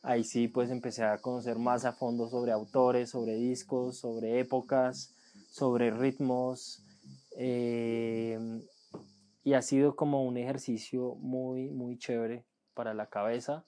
Ahí 0.03 0.25
sí 0.25 0.49
pues 0.49 0.71
empecé 0.71 1.05
a 1.05 1.19
conocer 1.19 1.59
más 1.59 1.85
a 1.85 1.93
fondo 1.93 2.29
sobre 2.29 2.53
autores, 2.53 3.11
sobre 3.11 3.35
discos, 3.35 3.99
sobre 3.99 4.39
épocas, 4.41 5.13
sobre 5.49 5.91
ritmos. 5.91 6.85
Eh, 7.37 8.39
y 9.45 9.55
ha 9.55 9.63
sido 9.63 9.97
como 9.97 10.25
un 10.25 10.37
ejercicio 10.37 11.15
muy, 11.15 11.71
muy 11.71 11.97
chévere 11.97 12.45
para 12.75 12.93
la 12.93 13.07
cabeza, 13.07 13.65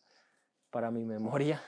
para 0.71 0.91
mi 0.91 1.05
memoria. 1.05 1.63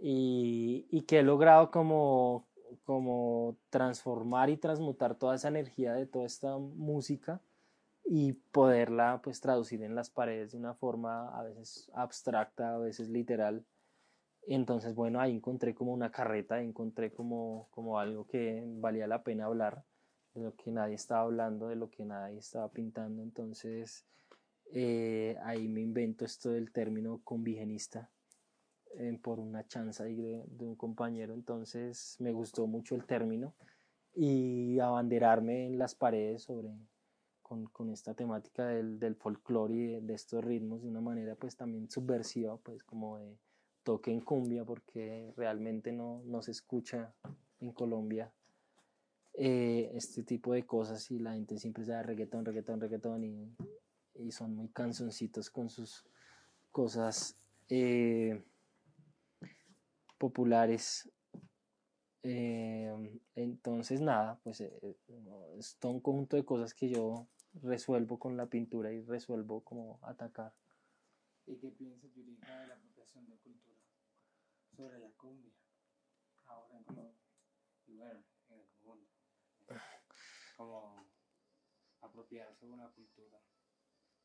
Y, 0.00 1.02
que 1.06 1.18
he 1.18 1.22
logrado 1.22 1.70
como 1.70 2.46
como 2.84 3.56
transformar 3.70 4.50
y 4.50 4.56
transmutar 4.56 5.14
toda 5.14 5.36
esa 5.36 5.48
energía 5.48 5.94
de 5.94 6.06
toda 6.06 6.26
esta 6.26 6.56
música 6.58 7.40
y 8.04 8.32
poderla 8.32 9.20
pues 9.22 9.40
traducir 9.40 9.82
en 9.82 9.94
las 9.94 10.10
paredes 10.10 10.52
de 10.52 10.58
una 10.58 10.74
forma 10.74 11.28
a 11.38 11.42
veces 11.42 11.90
abstracta, 11.94 12.74
a 12.74 12.78
veces 12.78 13.08
literal. 13.08 13.64
Entonces, 14.46 14.94
bueno, 14.94 15.20
ahí 15.20 15.36
encontré 15.36 15.74
como 15.74 15.92
una 15.92 16.10
carreta, 16.10 16.60
encontré 16.60 17.12
como, 17.12 17.68
como 17.70 17.98
algo 17.98 18.26
que 18.26 18.64
valía 18.66 19.06
la 19.06 19.22
pena 19.22 19.46
hablar, 19.46 19.84
de 20.34 20.42
lo 20.42 20.54
que 20.54 20.70
nadie 20.70 20.94
estaba 20.94 21.22
hablando, 21.22 21.68
de 21.68 21.76
lo 21.76 21.90
que 21.90 22.04
nadie 22.04 22.38
estaba 22.38 22.68
pintando. 22.68 23.22
Entonces, 23.22 24.04
eh, 24.72 25.36
ahí 25.44 25.68
me 25.68 25.80
invento 25.80 26.24
esto 26.24 26.50
del 26.50 26.72
término 26.72 27.20
convigenista 27.24 28.10
eh, 28.98 29.18
por 29.22 29.38
una 29.38 29.66
chanza 29.66 30.04
de, 30.04 30.44
de 30.46 30.66
un 30.66 30.76
compañero. 30.76 31.34
Entonces, 31.34 32.16
me 32.18 32.32
gustó 32.32 32.66
mucho 32.66 32.94
el 32.94 33.06
término 33.06 33.54
y 34.14 34.78
abanderarme 34.78 35.66
en 35.66 35.78
las 35.78 35.94
paredes 35.94 36.42
sobre, 36.42 36.70
con, 37.42 37.66
con, 37.66 37.90
esta 37.90 38.14
temática 38.14 38.66
del, 38.66 38.98
del 38.98 39.16
folclore 39.16 39.74
y 39.74 40.00
de, 40.00 40.14
estos 40.14 40.44
ritmos 40.44 40.82
de 40.82 40.88
una 40.88 41.00
manera 41.00 41.34
pues 41.34 41.56
también 41.56 41.90
subversiva, 41.90 42.56
pues 42.58 42.82
como 42.84 43.18
de 43.18 43.36
toque 43.84 44.10
en 44.10 44.20
cumbia, 44.20 44.64
porque 44.64 45.32
realmente 45.36 45.92
no, 45.92 46.22
no 46.24 46.42
se 46.42 46.50
escucha 46.50 47.14
en 47.60 47.72
Colombia 47.72 48.32
eh, 49.34 49.90
este 49.94 50.22
tipo 50.22 50.52
de 50.52 50.64
cosas 50.64 51.10
y 51.10 51.18
la 51.18 51.34
gente 51.34 51.58
siempre 51.58 51.84
da 51.84 52.02
reggaetón, 52.02 52.44
reggaetón, 52.44 52.80
reggaetón 52.80 53.24
y, 53.24 53.56
y 54.14 54.32
son 54.32 54.56
muy 54.56 54.68
canzoncitos 54.68 55.50
con 55.50 55.70
sus 55.70 56.04
cosas 56.72 57.36
eh, 57.68 58.42
populares 60.18 61.10
eh, 62.26 63.20
entonces, 63.34 64.00
nada, 64.00 64.40
pues 64.42 64.62
es 64.62 65.76
todo 65.78 65.92
un 65.92 66.00
conjunto 66.00 66.36
de 66.36 66.44
cosas 66.44 66.72
que 66.72 66.88
yo 66.88 67.28
resuelvo 67.62 68.18
con 68.18 68.36
la 68.36 68.46
pintura 68.46 68.90
y 68.92 69.02
resuelvo 69.02 69.60
como 69.60 69.98
atacar. 70.02 70.54
¿Y 71.46 71.56
qué 71.56 71.70
piensa 71.70 72.06
Yurika 72.16 72.60
de 72.60 72.68
la 72.68 72.74
apropiación 72.74 73.26
de 73.26 73.36
cultura 73.36 73.73
sobre 74.74 74.98
la 74.98 75.10
cumbia 75.16 75.52
ahora 76.46 76.76
en 76.76 76.84
Colombia 76.84 77.20
y 77.86 77.96
bueno, 77.96 78.24
en 78.48 78.60
el 78.60 78.66
mundo? 78.82 79.06
Como 80.56 81.06
apropiarse 82.00 82.66
de 82.66 82.72
una 82.72 82.88
cultura 82.90 83.40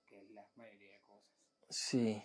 que 0.05 0.19
es 0.19 0.29
la 0.31 0.47
mayoría 0.55 0.93
de 0.93 1.01
cosas. 1.01 1.29
Sí. 1.69 2.21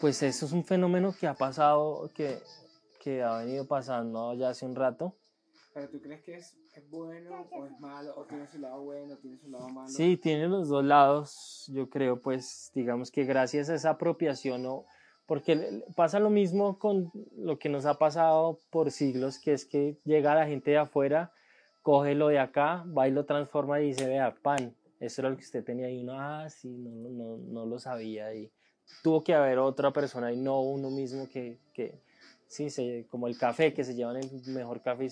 Pues 0.00 0.22
eso 0.22 0.46
es 0.46 0.52
un 0.52 0.64
fenómeno 0.64 1.14
que 1.18 1.26
ha 1.26 1.34
pasado, 1.34 2.10
que, 2.14 2.42
que 3.00 3.22
ha 3.22 3.38
venido 3.38 3.66
pasando 3.66 4.34
ya 4.34 4.50
hace 4.50 4.66
un 4.66 4.74
rato. 4.74 5.16
¿Pero 5.72 5.88
tú 5.90 6.00
crees 6.00 6.22
que 6.22 6.36
es, 6.36 6.56
es, 6.74 6.88
bueno 6.88 7.48
o 7.50 7.66
es 7.66 7.80
malo? 7.80 8.14
¿O 8.16 8.24
tiene 8.24 8.46
su 8.46 8.58
lado 8.58 8.82
bueno 8.82 9.14
o 9.14 9.18
tiene 9.18 9.38
su 9.38 9.48
lado 9.48 9.68
malo? 9.68 9.88
Sí, 9.88 10.16
tiene 10.16 10.46
los 10.46 10.68
dos 10.68 10.84
lados. 10.84 11.64
Yo 11.72 11.90
creo, 11.90 12.20
pues, 12.22 12.70
digamos 12.74 13.10
que 13.10 13.24
gracias 13.24 13.68
a 13.68 13.74
esa 13.74 13.90
apropiación, 13.90 14.62
¿no? 14.62 14.86
Porque 15.26 15.82
pasa 15.96 16.18
lo 16.18 16.30
mismo 16.30 16.78
con 16.78 17.10
lo 17.36 17.58
que 17.58 17.68
nos 17.68 17.86
ha 17.86 17.94
pasado 17.98 18.58
por 18.70 18.90
siglos, 18.90 19.38
que 19.38 19.52
es 19.52 19.64
que 19.64 19.96
llega 20.04 20.34
la 20.34 20.46
gente 20.46 20.72
de 20.72 20.78
afuera, 20.78 21.32
coge 21.82 22.14
lo 22.14 22.28
de 22.28 22.38
acá, 22.38 22.84
va 22.96 23.08
y 23.08 23.10
lo 23.10 23.24
transforma 23.24 23.80
y 23.80 23.88
dice, 23.88 24.06
vea, 24.06 24.34
pan, 24.42 24.74
eso 25.00 25.22
era 25.22 25.30
lo 25.30 25.36
que 25.36 25.44
usted 25.44 25.64
tenía 25.64 25.90
y 25.90 26.00
uno, 26.00 26.14
ah, 26.18 26.48
sí, 26.50 26.68
no, 26.68 27.08
no, 27.10 27.36
no 27.36 27.66
lo 27.66 27.78
sabía 27.78 28.34
y 28.34 28.50
tuvo 29.02 29.22
que 29.22 29.34
haber 29.34 29.58
otra 29.58 29.92
persona 29.92 30.32
y 30.32 30.36
no 30.36 30.60
uno 30.60 30.90
mismo 30.90 31.28
que, 31.28 31.58
que 31.72 32.00
sí, 32.46 32.70
se, 32.70 33.06
como 33.10 33.26
el 33.26 33.38
café, 33.38 33.72
que 33.72 33.84
se 33.84 33.94
llevan 33.94 34.16
el 34.16 34.30
mejor 34.48 34.82
café, 34.82 35.08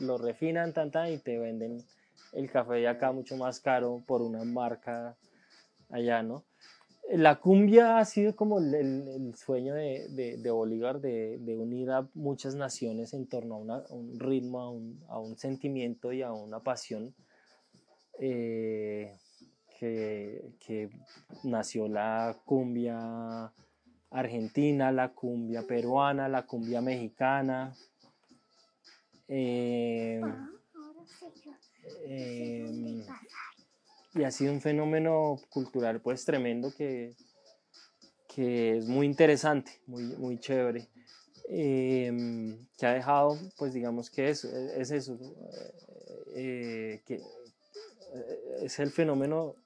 lo 0.00 0.18
refinan, 0.18 0.72
tan, 0.72 0.90
tan, 0.90 1.12
y 1.12 1.18
te 1.18 1.38
venden 1.38 1.82
el 2.32 2.50
café 2.50 2.74
de 2.74 2.88
acá 2.88 3.12
mucho 3.12 3.36
más 3.36 3.60
caro 3.60 4.02
por 4.06 4.22
una 4.22 4.44
marca 4.44 5.16
allá, 5.90 6.22
¿no? 6.22 6.44
La 7.12 7.38
cumbia 7.38 7.98
ha 7.98 8.04
sido 8.04 8.34
como 8.34 8.58
el, 8.58 8.74
el 8.74 9.34
sueño 9.36 9.74
de, 9.74 10.08
de, 10.08 10.38
de 10.38 10.50
Bolívar 10.50 11.00
de, 11.00 11.38
de, 11.38 11.56
unir 11.56 11.90
a 11.90 12.08
muchas 12.14 12.54
naciones 12.54 13.12
en 13.12 13.26
torno 13.26 13.56
a, 13.56 13.58
una, 13.58 13.76
a 13.76 13.92
un 13.92 14.18
ritmo, 14.18 14.60
a 14.60 14.70
un, 14.70 15.04
a 15.08 15.18
un, 15.18 15.36
sentimiento 15.36 16.12
y 16.12 16.22
a 16.22 16.32
una 16.32 16.60
pasión. 16.60 17.14
Eh, 18.18 19.12
que, 19.78 20.54
que, 20.60 20.88
nació 21.42 21.88
la 21.88 22.36
cumbia 22.44 23.52
argentina, 24.10 24.92
la 24.92 25.12
cumbia 25.12 25.66
peruana, 25.66 26.28
la 26.28 26.46
cumbia 26.46 26.80
mexicana. 26.80 27.74
Eh, 29.28 30.20
eh, 32.06 33.04
y 34.14 34.24
ha 34.24 34.30
sido 34.30 34.52
un 34.52 34.60
fenómeno 34.60 35.36
cultural 35.50 36.00
pues 36.00 36.24
tremendo 36.24 36.72
que, 36.72 37.14
que 38.28 38.78
es 38.78 38.86
muy 38.86 39.06
interesante, 39.06 39.80
muy, 39.86 40.04
muy 40.16 40.38
chévere, 40.38 40.88
eh, 41.48 42.56
que 42.78 42.86
ha 42.86 42.94
dejado 42.94 43.38
pues 43.58 43.74
digamos 43.74 44.10
que 44.10 44.30
es, 44.30 44.44
es 44.44 44.90
eso, 44.90 45.18
eh, 46.34 47.02
que 47.04 47.20
es 48.62 48.78
el 48.78 48.90
fenómeno 48.90 49.56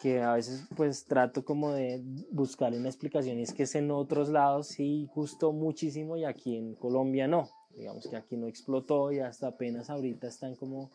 que 0.00 0.22
a 0.22 0.34
veces 0.34 0.64
pues 0.74 1.04
trato 1.04 1.44
como 1.44 1.72
de 1.72 2.02
buscar 2.30 2.72
una 2.72 2.88
explicación 2.88 3.38
y 3.38 3.42
es 3.42 3.52
que 3.52 3.64
es 3.64 3.74
en 3.74 3.90
otros 3.90 4.30
lados 4.30 4.68
sí 4.68 5.08
gustó 5.14 5.52
muchísimo 5.52 6.16
y 6.16 6.24
aquí 6.24 6.56
en 6.56 6.74
Colombia 6.74 7.28
no, 7.28 7.50
digamos 7.76 8.08
que 8.08 8.16
aquí 8.16 8.36
no 8.36 8.46
explotó 8.46 9.12
y 9.12 9.20
hasta 9.20 9.48
apenas 9.48 9.90
ahorita 9.90 10.28
están 10.28 10.56
como 10.56 10.90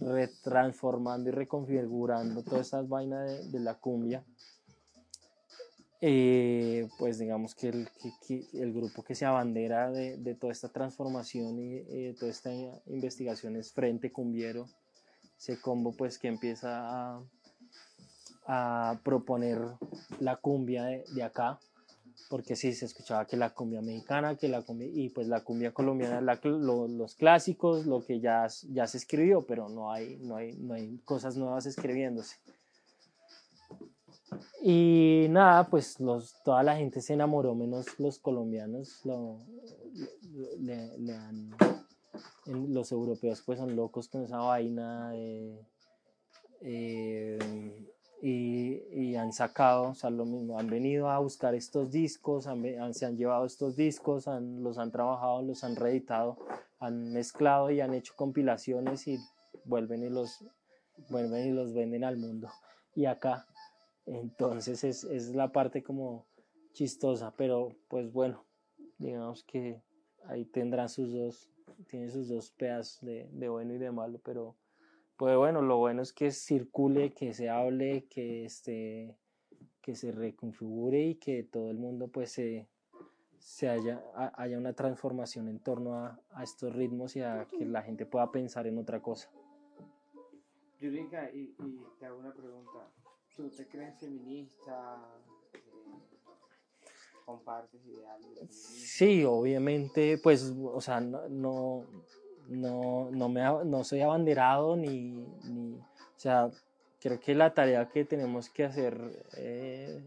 retransformando 0.00 1.28
y 1.28 1.32
reconfigurando 1.32 2.42
todas 2.42 2.66
estas 2.66 2.88
vainas 2.88 3.50
de, 3.50 3.60
la 3.60 3.74
cumbia. 3.74 4.24
Eh, 6.00 6.88
pues 6.98 7.18
digamos 7.18 7.54
que 7.56 7.68
el, 7.68 8.72
grupo 8.72 9.02
que 9.02 9.16
se 9.16 9.24
abandera 9.24 9.90
de, 9.90 10.36
toda 10.36 10.52
esta 10.52 10.68
transformación 10.68 11.58
y 11.58 11.76
eh, 11.88 12.14
toda 12.18 12.30
esta 12.30 12.50
investigación 12.86 13.56
es 13.56 13.72
Frente 13.72 14.12
Cumbiero, 14.12 14.68
ese 15.36 15.60
combo 15.60 15.92
pues 15.92 16.18
que 16.18 16.28
empieza 16.28 17.20
a, 18.46 19.00
proponer 19.02 19.60
la 20.20 20.36
cumbia 20.36 20.84
de 20.84 21.22
acá 21.22 21.58
porque 22.28 22.56
sí 22.56 22.72
se 22.72 22.84
escuchaba 22.84 23.26
que 23.26 23.36
la 23.36 23.50
cumbia 23.50 23.80
mexicana, 23.80 24.36
que 24.36 24.48
la 24.48 24.62
cumbia, 24.62 24.88
y 24.92 25.08
pues 25.08 25.28
la 25.28 25.42
cumbia 25.42 25.72
colombiana, 25.72 26.20
los 26.44 27.14
clásicos, 27.14 27.86
lo 27.86 28.04
que 28.04 28.20
ya, 28.20 28.46
ya 28.70 28.86
se 28.86 28.98
escribió, 28.98 29.42
pero 29.42 29.68
no 29.68 29.90
hay, 29.90 30.18
no, 30.18 30.36
hay, 30.36 30.54
no 30.56 30.74
hay 30.74 30.98
cosas 31.04 31.36
nuevas 31.36 31.66
escribiéndose. 31.66 32.36
Y 34.62 35.26
nada, 35.30 35.68
pues 35.68 36.00
los, 36.00 36.42
toda 36.42 36.62
la 36.62 36.76
gente 36.76 37.00
se 37.00 37.14
enamoró, 37.14 37.54
menos 37.54 37.98
los 37.98 38.18
colombianos, 38.18 39.00
lo, 39.04 39.38
le, 40.58 40.98
le 40.98 41.14
han, 41.14 41.54
los 42.46 42.92
europeos 42.92 43.42
pues 43.44 43.58
son 43.58 43.74
locos 43.76 44.08
con 44.08 44.24
esa 44.24 44.38
vaina 44.38 45.10
de... 45.12 45.58
Eh, 46.60 47.38
y, 48.20 48.82
y, 48.92 49.16
han 49.16 49.32
sacado, 49.32 49.90
o 49.90 49.94
sea, 49.94 50.10
lo 50.10 50.24
mismo, 50.24 50.58
han 50.58 50.68
venido 50.68 51.08
a 51.08 51.18
buscar 51.18 51.54
estos 51.54 51.92
discos, 51.92 52.46
han, 52.46 52.64
han, 52.80 52.92
se 52.94 53.06
han 53.06 53.16
llevado 53.16 53.46
estos 53.46 53.76
discos, 53.76 54.26
han, 54.26 54.62
los 54.62 54.78
han 54.78 54.90
trabajado, 54.90 55.42
los 55.42 55.62
han 55.62 55.76
reeditado, 55.76 56.36
han 56.80 57.12
mezclado 57.12 57.70
y 57.70 57.80
han 57.80 57.94
hecho 57.94 58.14
compilaciones 58.16 59.06
y 59.06 59.18
vuelven 59.64 60.02
y 60.02 60.08
los, 60.08 60.44
vuelven 61.08 61.46
y 61.46 61.50
los 61.52 61.72
venden 61.72 62.04
al 62.04 62.16
mundo. 62.16 62.50
Y 62.94 63.04
acá, 63.04 63.46
entonces 64.06 64.82
es, 64.82 65.04
es 65.04 65.34
la 65.34 65.52
parte 65.52 65.82
como 65.82 66.26
chistosa, 66.72 67.32
pero 67.36 67.76
pues 67.88 68.12
bueno, 68.12 68.44
digamos 68.98 69.44
que 69.44 69.80
ahí 70.26 70.44
tendrán 70.44 70.88
sus 70.88 71.12
dos, 71.12 71.50
tiene 71.88 72.10
sus 72.10 72.28
dos 72.28 72.50
pedazos 72.50 73.00
de, 73.02 73.28
de 73.30 73.48
bueno 73.48 73.74
y 73.74 73.78
de 73.78 73.92
malo, 73.92 74.20
pero 74.24 74.56
pues 75.18 75.36
bueno, 75.36 75.62
lo 75.62 75.78
bueno 75.78 76.00
es 76.00 76.12
que 76.12 76.30
circule, 76.30 77.12
que 77.12 77.34
se 77.34 77.50
hable, 77.50 78.06
que, 78.08 78.44
este, 78.44 79.16
que 79.82 79.96
se 79.96 80.12
reconfigure 80.12 81.08
y 81.08 81.14
que 81.16 81.42
todo 81.42 81.72
el 81.72 81.76
mundo 81.76 82.06
pues 82.06 82.30
se, 82.30 82.68
se 83.40 83.68
haya, 83.68 84.00
haya 84.14 84.56
una 84.56 84.74
transformación 84.74 85.48
en 85.48 85.58
torno 85.58 85.96
a, 85.96 86.20
a, 86.30 86.44
estos 86.44 86.72
ritmos 86.72 87.16
y 87.16 87.22
a 87.22 87.48
que 87.50 87.66
la 87.66 87.82
gente 87.82 88.06
pueda 88.06 88.30
pensar 88.30 88.68
en 88.68 88.78
otra 88.78 89.02
cosa. 89.02 89.28
Yurika, 90.78 91.28
y, 91.32 91.52
y 91.58 91.84
te 91.98 92.06
hago 92.06 92.20
una 92.20 92.32
pregunta. 92.32 92.88
¿Tú 93.34 93.50
te 93.50 93.66
crees 93.66 93.98
feminista? 93.98 95.04
¿Compartes 97.24 97.84
ideales? 97.84 98.54
Sí, 98.54 99.24
obviamente, 99.24 100.16
pues, 100.18 100.54
o 100.62 100.80
sea, 100.80 101.00
no, 101.00 101.28
no 101.28 101.86
no, 102.48 103.10
no, 103.10 103.28
me, 103.28 103.42
no 103.64 103.84
soy 103.84 104.00
abanderado 104.00 104.76
ni, 104.76 105.26
ni, 105.44 105.74
o 105.74 106.20
sea, 106.20 106.50
creo 107.00 107.20
que 107.20 107.34
la 107.34 107.54
tarea 107.54 107.88
que 107.88 108.04
tenemos 108.04 108.48
que 108.48 108.64
hacer 108.64 108.98
eh, 109.36 110.00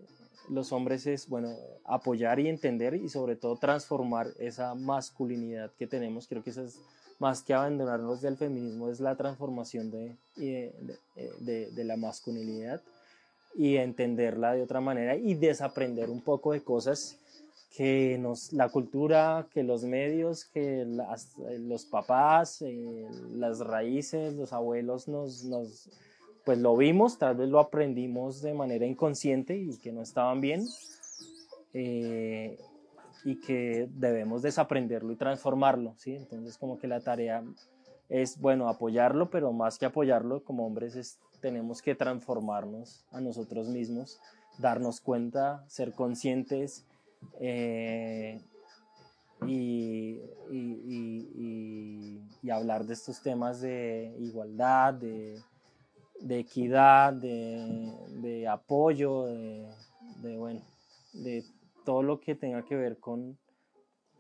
los 0.50 0.72
hombres 0.72 1.08
es, 1.08 1.30
bueno, 1.30 1.56
apoyar 1.86 2.40
y 2.40 2.50
entender 2.50 2.96
y 2.96 3.10
sobre 3.10 3.36
todo 3.36 3.56
transformar 3.56 4.28
esa 4.40 4.76
masculinidad 4.76 5.72
que 5.78 5.88
tenemos. 5.88 6.28
Creo 6.28 6.44
que 6.44 6.50
eso 6.50 6.64
es 6.64 6.80
más 7.20 7.44
que 7.44 7.54
abandonarnos 7.54 8.22
del 8.22 8.36
feminismo, 8.36 8.90
es 8.90 9.00
la 9.00 9.16
transformación 9.16 9.92
de, 9.92 10.16
de, 10.36 11.70
de, 11.72 11.84
la 11.84 11.96
masculinidad 11.96 12.82
y 13.56 13.78
entenderla 13.78 14.54
de 14.54 14.64
otra 14.64 14.82
manera 14.82 15.16
y 15.16 15.36
desaprender 15.36 16.10
un 16.10 16.22
poco 16.22 16.54
de 16.54 16.64
cosas 16.64 17.21
que 17.76 18.18
nos, 18.20 18.52
la 18.52 18.70
cultura, 18.70 19.48
que 19.54 19.64
los 19.64 19.84
medios, 19.86 20.46
que 20.46 20.86
los 21.60 21.86
papás, 21.86 22.62
eh, 22.62 23.08
las 23.32 23.60
raíces, 23.60 24.34
los 24.34 24.52
abuelos 24.52 25.08
nos, 25.08 25.46
nos 25.46 25.90
pues 26.44 26.60
lo 26.60 26.76
vimos, 26.76 27.18
tal 27.18 27.38
vez 27.38 27.50
lo 27.50 27.60
aprendimos 27.60 28.42
de 28.42 28.54
manera 28.54 28.86
inconsciente 28.86 29.56
y 29.56 29.78
que 29.78 29.94
no 29.94 30.02
estaban 30.02 30.42
bien 30.42 30.66
eh, 31.74 32.58
y 33.24 33.40
que 33.40 33.88
debemos 33.94 34.42
desaprenderlo 34.42 35.14
y 35.14 35.16
transformarlo, 35.16 35.94
¿sí? 35.96 36.16
Entonces 36.16 36.58
como 36.58 36.78
que 36.78 36.88
la 36.88 37.00
tarea 37.00 37.44
es, 38.10 38.38
bueno, 38.38 38.68
apoyarlo, 38.68 39.30
pero 39.30 39.54
más 39.54 39.78
que 39.78 39.86
apoyarlo 39.86 40.44
como 40.44 40.66
hombres 40.66 40.98
es, 40.98 41.20
tenemos 41.40 41.82
que 41.82 41.96
transformarnos 41.96 43.06
a 43.12 43.22
nosotros 43.22 43.70
mismos, 43.70 44.20
darnos 44.58 45.00
cuenta, 45.00 45.64
ser 45.68 45.94
conscientes 45.94 46.86
eh, 47.40 48.42
y, 49.48 50.22
y, 50.52 52.22
y 52.42 52.50
hablar 52.50 52.86
de 52.86 52.94
estos 52.94 53.22
temas 53.22 53.62
de 53.62 54.16
igualdad, 54.20 54.94
de 54.94 55.42
equidad, 56.40 57.14
de, 57.14 58.48
apoyo, 58.48 59.26
de, 59.26 59.68
de, 60.22 60.38
bueno, 60.38 60.62
de 61.14 61.44
todo 61.86 62.04
lo 62.04 62.20
que 62.20 62.36
tenga 62.36 62.64
que 62.64 62.76
ver 62.76 62.98
con, 63.00 63.38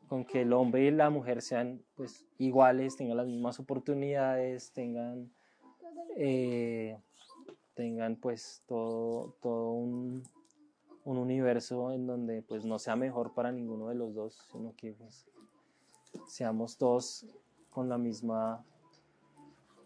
con 0.08 0.26
que 0.26 0.42
el 0.42 0.54
hombre 0.54 0.86
y 0.86 0.92
la 0.92 1.10
mujer 1.10 1.42
sean 1.42 1.82
pues 1.96 2.26
iguales, 2.38 2.96
tengan 2.96 3.18
las 3.18 3.28
mismas 3.28 3.60
oportunidades, 3.60 4.72
tengan, 4.72 5.32
eh, 6.18 6.98
tengan 7.76 8.16
pues 8.16 8.64
todo, 8.68 9.36
todo 9.42 9.72
un, 9.72 10.24
un, 11.06 11.18
universo 11.18 11.92
en 11.92 12.08
donde 12.08 12.42
pues 12.42 12.66
no 12.66 12.80
sea 12.80 12.96
mejor 12.96 13.34
para 13.34 13.52
ninguno 13.52 13.90
de 13.90 13.96
los 13.96 14.14
dos, 14.14 14.48
sino 14.52 14.74
que 14.76 14.94
pues, 14.94 15.26
seamos 16.28 16.78
todos 16.78 17.26
con 17.70 17.90
la 17.90 17.98
misma 17.98 18.64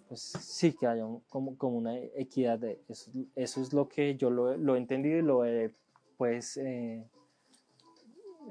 pues 0.08 0.22
sí 0.22 0.74
que 0.74 0.86
haya 0.86 1.06
como, 1.30 1.58
como 1.58 1.78
una 1.78 1.98
equidad 1.98 2.60
de 2.60 2.80
eso, 2.88 3.12
eso 3.36 3.62
es 3.62 3.74
lo 3.74 3.88
que 3.88 4.16
yo 4.16 4.30
lo, 4.30 4.56
lo 4.56 4.76
he 4.76 4.78
entendido 4.78 5.18
y 5.18 5.22
lo 5.24 5.46
he 5.46 5.74
pues 6.18 6.58
eh, 6.58 7.04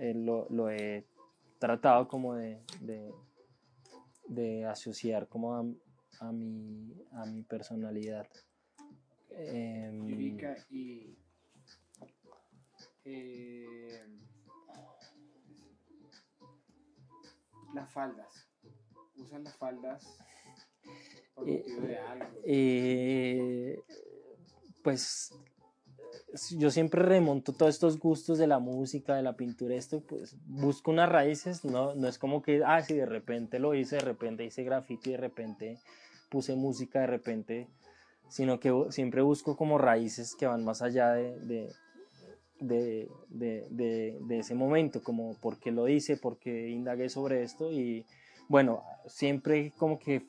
eh, 0.01 0.15
lo, 0.15 0.47
lo, 0.51 0.71
he 0.71 1.05
tratado 1.59 2.09
como 2.09 2.35
de, 2.35 2.61
de, 2.81 3.15
de 4.29 4.67
asociar 4.67 5.29
como 5.29 5.55
a, 5.55 5.65
a, 6.21 6.33
mi, 6.33 6.93
a 7.13 7.25
mi 7.25 7.43
personalidad. 7.43 8.27
Eh, 9.31 9.91
y 10.71 11.17
eh, 13.05 14.07
las 17.75 17.93
faldas. 17.93 18.49
Usan 19.17 19.45
las 19.45 19.57
faldas 19.57 20.19
eh, 22.45 23.81
pues 24.83 25.35
yo 26.51 26.71
siempre 26.71 27.03
remonto 27.03 27.53
todos 27.53 27.75
estos 27.75 27.99
gustos 27.99 28.39
de 28.39 28.47
la 28.47 28.59
música, 28.59 29.15
de 29.15 29.23
la 29.23 29.37
pintura, 29.37 29.75
esto, 29.75 30.01
pues 30.01 30.37
busco 30.47 30.91
unas 30.91 31.09
raíces, 31.09 31.65
no, 31.65 31.95
no 31.95 32.09
es 32.09 32.19
como 32.19 32.43
que, 32.43 32.63
ah, 32.65 32.83
si 32.83 32.95
de 32.95 33.07
repente 33.07 33.59
lo 33.59 33.75
hice, 33.75 33.97
de 33.97 34.03
repente 34.03 34.45
hice 34.45 34.65
graffiti, 34.65 35.13
de 35.13 35.17
repente 35.17 35.79
puse 36.31 36.57
música, 36.57 37.01
de 37.01 37.07
repente, 37.07 37.69
sino 38.29 38.59
que 38.59 38.73
siempre 38.91 39.23
busco 39.23 39.57
como 39.57 39.79
raíces 39.79 40.35
que 40.35 40.47
van 40.47 40.65
más 40.65 40.83
allá 40.83 41.13
de, 41.13 41.39
de, 41.41 41.73
de, 42.61 43.09
de, 43.29 44.19
de 44.21 44.39
ese 44.39 44.55
momento, 44.55 45.03
como 45.03 45.35
por 45.35 45.59
qué 45.59 45.71
lo 45.71 45.89
hice, 45.89 46.17
por 46.17 46.39
qué 46.39 46.71
indagué 46.71 47.09
sobre 47.09 47.43
esto 47.43 47.73
y 47.73 48.05
bueno, 48.49 48.83
siempre 49.07 49.73
como 49.79 49.99
que 49.99 50.23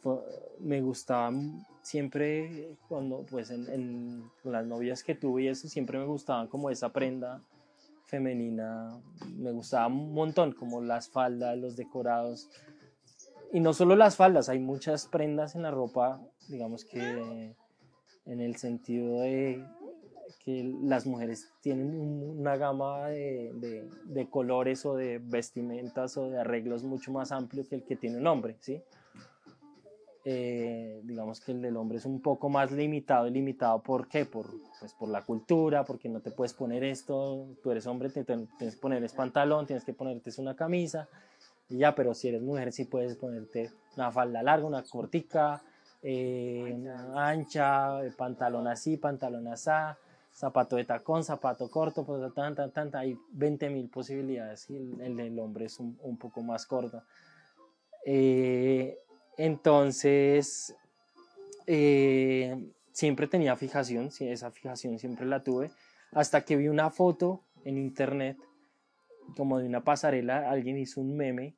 me 0.60 0.82
gustaba, 0.82 1.34
siempre 1.82 2.78
cuando 2.88 3.26
pues 3.30 3.52
en, 3.52 4.30
las 4.44 4.66
novias 4.66 5.04
que 5.04 5.16
tuve 5.16 5.44
y 5.44 5.48
eso, 5.50 5.68
siempre 5.68 6.00
me 6.00 6.06
gustaban 6.06 6.48
como 6.48 6.70
esa 6.70 6.90
prenda 6.90 7.42
femenina, 8.06 9.02
me 9.36 9.52
gustaba 9.52 9.88
un 9.88 10.14
montón, 10.14 10.54
como 10.54 10.82
las 10.82 11.10
faldas, 11.10 11.58
los 11.58 11.76
decorados. 11.76 12.50
Y 13.52 13.60
no 13.60 13.74
solo 13.74 13.96
las 13.96 14.16
faldas, 14.16 14.48
hay 14.48 14.60
muchas 14.60 15.08
prendas 15.08 15.56
en 15.56 15.64
la 15.64 15.72
ropa, 15.72 16.22
digamos 16.48 16.86
que 16.86 17.56
en 18.26 18.42
el 18.42 18.56
sentido 18.56 19.22
de 19.22 19.64
que 20.44 20.74
las 20.84 21.06
mujeres 21.06 21.50
tienen 21.62 21.96
una 21.96 22.58
gama 22.58 23.08
de, 23.10 23.88
de, 24.06 24.30
colores 24.30 24.86
o 24.86 24.96
de 24.96 25.20
vestimentas 25.20 26.18
o 26.18 26.30
de 26.30 26.40
arreglos 26.40 26.84
mucho 26.84 27.12
más 27.12 27.32
amplio 27.32 27.68
que 27.68 27.76
el 27.76 27.84
que 27.84 27.96
tiene 27.96 28.18
un 28.18 28.28
hombre, 28.28 28.56
¿sí? 28.60 28.82
Eh, 30.28 31.02
digamos 31.04 31.40
que 31.40 31.52
el 31.52 31.62
del 31.62 31.78
hombre 31.78 32.00
es 32.00 32.06
un 32.06 32.20
poco 32.20 32.50
más 32.50 32.72
limitado 32.72 33.28
y 33.28 33.30
limitado 33.30 33.84
¿por 33.84 34.08
qué? 34.08 34.26
Por, 34.26 34.48
pues 34.80 34.92
por 34.94 35.08
la 35.10 35.22
cultura, 35.22 35.86
porque 35.86 36.10
no 36.10 36.20
te 36.20 36.32
puedes 36.32 36.54
poner 36.54 36.84
esto, 36.84 37.46
tú 37.62 37.70
eres 37.70 37.86
hombre, 37.86 38.10
te, 38.10 38.24
tienes 38.24 38.50
que 38.58 38.82
poner 38.82 39.04
es 39.04 39.14
pantalón, 39.14 39.68
tienes 39.68 39.86
que 39.86 39.94
ponerte 39.94 40.32
una 40.40 40.56
camisa, 40.56 41.08
y 41.70 41.78
ya, 41.78 41.94
pero 41.94 42.16
si 42.16 42.30
eres 42.30 42.42
mujer 42.42 42.72
sí 42.74 42.86
puedes 42.86 43.16
ponerte 43.18 43.70
una 43.96 44.12
falda 44.12 44.42
larga, 44.42 44.66
una 44.66 44.82
cortica, 44.82 45.62
eh, 46.02 46.76
ancha, 47.16 48.00
pantalón 48.18 48.68
así, 48.68 48.98
pantalón 48.98 49.48
así, 49.48 49.70
zapato 50.36 50.76
de 50.76 50.84
tacón, 50.84 51.24
zapato 51.24 51.70
corto, 51.70 52.06
pues 52.06 52.34
tan, 52.34 52.56
tan, 52.56 52.72
tan, 52.72 52.94
hay 52.96 53.18
20 53.32 53.70
mil 53.70 53.90
posibilidades 53.90 54.70
y 54.70 54.76
el, 54.76 55.16
del 55.16 55.40
hombre 55.40 55.66
es 55.66 55.80
un, 55.80 55.98
un 56.02 56.18
poco 56.18 56.44
más 56.44 56.66
corto. 56.66 57.04
Eh, 58.06 59.00
entonces, 59.38 60.76
eh, 61.68 62.70
siempre 62.92 63.28
tenía 63.28 63.56
fijación, 63.56 64.10
esa 64.20 64.52
fijación 64.52 65.00
siempre 65.00 65.26
la 65.26 65.42
tuve, 65.42 65.72
hasta 66.12 66.44
que 66.44 66.58
vi 66.58 66.68
una 66.68 66.90
foto 66.90 67.42
en 67.64 67.78
internet, 67.78 68.38
como 69.38 69.60
de 69.60 69.68
una 69.68 69.84
pasarela, 69.84 70.50
alguien 70.50 70.78
hizo 70.78 71.02
un 71.02 71.16
meme 71.16 71.56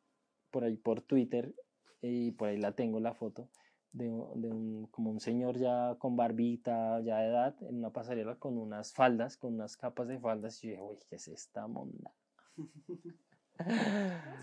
por 0.51 0.63
ahí 0.63 0.77
por 0.77 1.01
Twitter, 1.01 1.53
y 2.01 2.31
por 2.31 2.49
ahí 2.49 2.57
la 2.57 2.73
tengo 2.73 2.99
la 2.99 3.13
foto, 3.13 3.49
de, 3.91 4.09
un, 4.09 4.87
como 4.91 5.11
un 5.11 5.19
señor 5.19 5.57
ya 5.57 5.95
con 5.99 6.15
barbita, 6.15 6.99
ya 7.01 7.19
de 7.19 7.27
edad, 7.27 7.55
en 7.63 7.77
una 7.77 7.91
pasarela 7.91 8.35
con 8.35 8.57
unas 8.57 8.93
faldas, 8.93 9.37
con 9.37 9.55
unas 9.55 9.77
capas 9.77 10.07
de 10.07 10.19
faldas. 10.19 10.63
Y 10.63 10.67
yo 10.67 10.71
dije, 10.71 10.83
uy, 10.83 10.97
¿qué 11.09 11.15
es 11.15 11.27
esta 11.27 11.67
monda? 11.67 12.13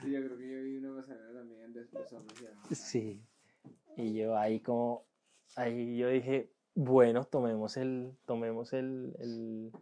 sí, 0.02 0.10
yo 0.10 0.24
creo 0.24 0.38
que 0.38 0.50
yo 0.50 0.62
vi 0.62 0.76
una 0.78 1.00
pasarela 1.00 1.40
también 1.40 1.72
de 1.72 1.86
Sí. 2.74 3.22
Y 3.96 4.14
yo 4.14 4.36
ahí 4.36 4.60
como, 4.60 5.04
ahí 5.56 5.96
yo 5.96 6.08
dije, 6.08 6.50
bueno, 6.74 7.24
tomemos 7.24 7.76
el, 7.76 8.16
tomemos 8.26 8.72
el, 8.72 9.14
el 9.20 9.72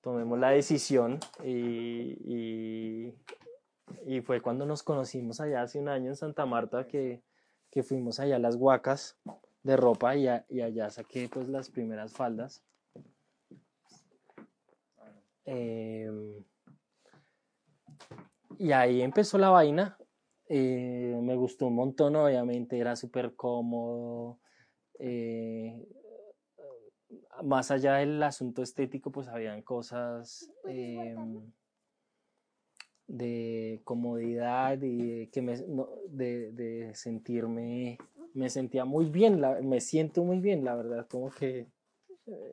tomemos 0.00 0.38
la 0.38 0.50
decisión 0.50 1.20
y, 1.44 2.16
y, 2.24 3.14
y, 4.06 4.20
fue 4.22 4.40
cuando 4.40 4.66
nos 4.66 4.82
conocimos 4.82 5.40
allá 5.40 5.62
hace 5.62 5.78
un 5.78 5.88
año 5.88 6.08
en 6.08 6.16
Santa 6.16 6.46
Marta 6.46 6.86
que 6.88 7.22
que 7.70 7.82
fuimos 7.82 8.20
allá 8.20 8.36
a 8.36 8.40
las 8.40 8.56
huacas 8.56 9.18
de 9.62 9.76
ropa 9.76 10.16
y, 10.16 10.26
y 10.48 10.60
allá 10.60 10.90
saqué 10.90 11.28
pues 11.28 11.48
las 11.48 11.70
primeras 11.70 12.12
faldas. 12.12 12.62
Em, 15.50 16.44
y 18.58 18.72
ahí 18.72 19.00
empezó 19.00 19.38
la 19.38 19.48
vaina. 19.48 19.96
Eh, 20.46 21.18
me 21.22 21.36
gustó 21.36 21.68
un 21.68 21.74
montón, 21.74 22.16
obviamente 22.16 22.78
era 22.78 22.96
súper 22.96 23.34
cómodo. 23.34 24.40
Eh, 24.98 25.86
más 27.42 27.70
allá 27.70 27.94
del 27.94 28.22
asunto 28.22 28.62
estético, 28.62 29.10
pues 29.10 29.28
habían 29.28 29.62
cosas 29.62 30.50
em, 30.66 31.50
de 33.08 33.80
comodidad 33.84 34.78
y 34.82 35.28
que 35.28 35.42
me, 35.42 35.56
de, 36.10 36.52
de, 36.52 36.94
sentirme, 36.94 37.98
me 38.34 38.50
sentía 38.50 38.84
muy 38.84 39.06
bien, 39.06 39.42
me 39.62 39.80
siento 39.80 40.22
muy 40.22 40.38
bien, 40.38 40.64
la 40.64 40.76
verdad, 40.76 41.08
como 41.08 41.30
que 41.30 41.66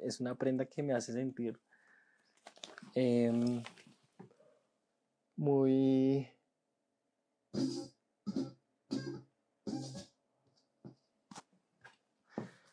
es 0.04 0.22
una 0.22 0.36
prenda 0.36 0.66
que 0.66 0.82
me 0.82 0.94
hace 0.94 1.12
sentir 1.12 1.60
em, 2.96 3.62
muy... 5.36 6.28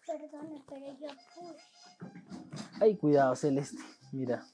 Perdón, 0.07 0.65
pero 0.69 0.87
yo 1.01 1.09
Ay, 2.81 2.97
cuidado, 2.97 3.35
Celeste, 3.35 3.83
mira. 4.13 4.45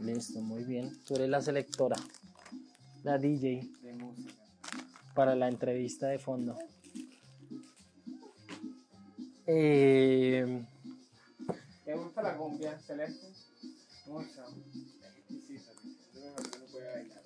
Listo, 0.00 0.40
muy 0.40 0.64
bien. 0.64 0.92
Tú 1.04 1.14
eres 1.14 1.28
la 1.28 1.40
selectora, 1.40 1.96
la 3.02 3.18
DJ 3.18 3.68
De 3.82 3.92
música. 3.94 4.32
para 5.14 5.34
la 5.34 5.48
entrevista 5.48 6.08
de 6.08 6.18
fondo. 6.18 6.58
Eh, 9.46 10.64
¿Te 11.84 11.94
gusta 11.94 12.22
la 12.22 12.36
cumbia 12.36 12.78
celeste? 12.80 13.28
Mucho. 14.06 14.42
Exquisita. 15.28 15.70
Es 15.70 16.14
lo 16.14 16.20
mejor 16.26 16.50
que 16.50 16.58
uno 16.58 16.66
puede 16.72 16.92
bailar. 16.92 17.22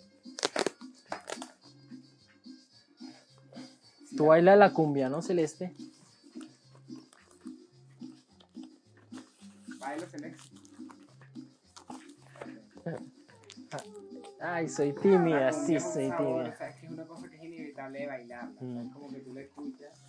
tú 4.16 4.26
bailas 4.26 4.58
la 4.58 4.72
cumbia, 4.74 5.08
¿no, 5.08 5.22
Celeste? 5.22 5.74
Ay, 14.52 14.68
soy 14.68 14.92
tímida, 14.92 15.52
sí, 15.52 15.78
soy 15.78 16.08
sabor, 16.08 16.16
tímida. 16.26 16.50
O 16.50 16.56
sea, 16.56 16.68
es 16.70 16.76
que 16.76 16.86
es 16.86 16.92
una 16.92 17.04
cosa 17.06 17.28
que 17.30 17.36
es 17.36 17.44
inevitable 17.44 18.00
de 18.00 18.06
bailarla. 18.06 18.50
o 18.50 18.58
sea, 18.58 18.66
Mm. 18.68 18.86
Es 18.86 18.92
como 18.92 19.10
que 19.10 19.18
tú 19.20 19.34
la 19.34 19.40
escuchas 19.42 20.04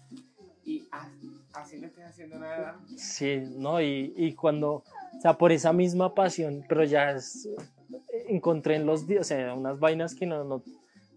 y 0.65 0.87
as- 0.91 1.09
así 1.53 1.77
no 1.79 1.87
estés 1.87 2.05
haciendo 2.05 2.39
nada. 2.39 2.79
Sí, 2.97 3.43
no, 3.55 3.81
y, 3.81 4.13
y 4.17 4.33
cuando, 4.33 4.71
o 4.73 4.83
sea, 5.21 5.37
por 5.37 5.51
esa 5.51 5.73
misma 5.73 6.13
pasión, 6.15 6.65
pero 6.67 6.83
ya 6.83 7.11
es- 7.11 7.47
encontré 8.27 8.75
en 8.77 8.85
los, 8.85 9.03
o 9.09 9.23
sea, 9.23 9.53
unas 9.53 9.79
vainas 9.79 10.15
que 10.15 10.25
no, 10.25 10.43
no, 10.43 10.63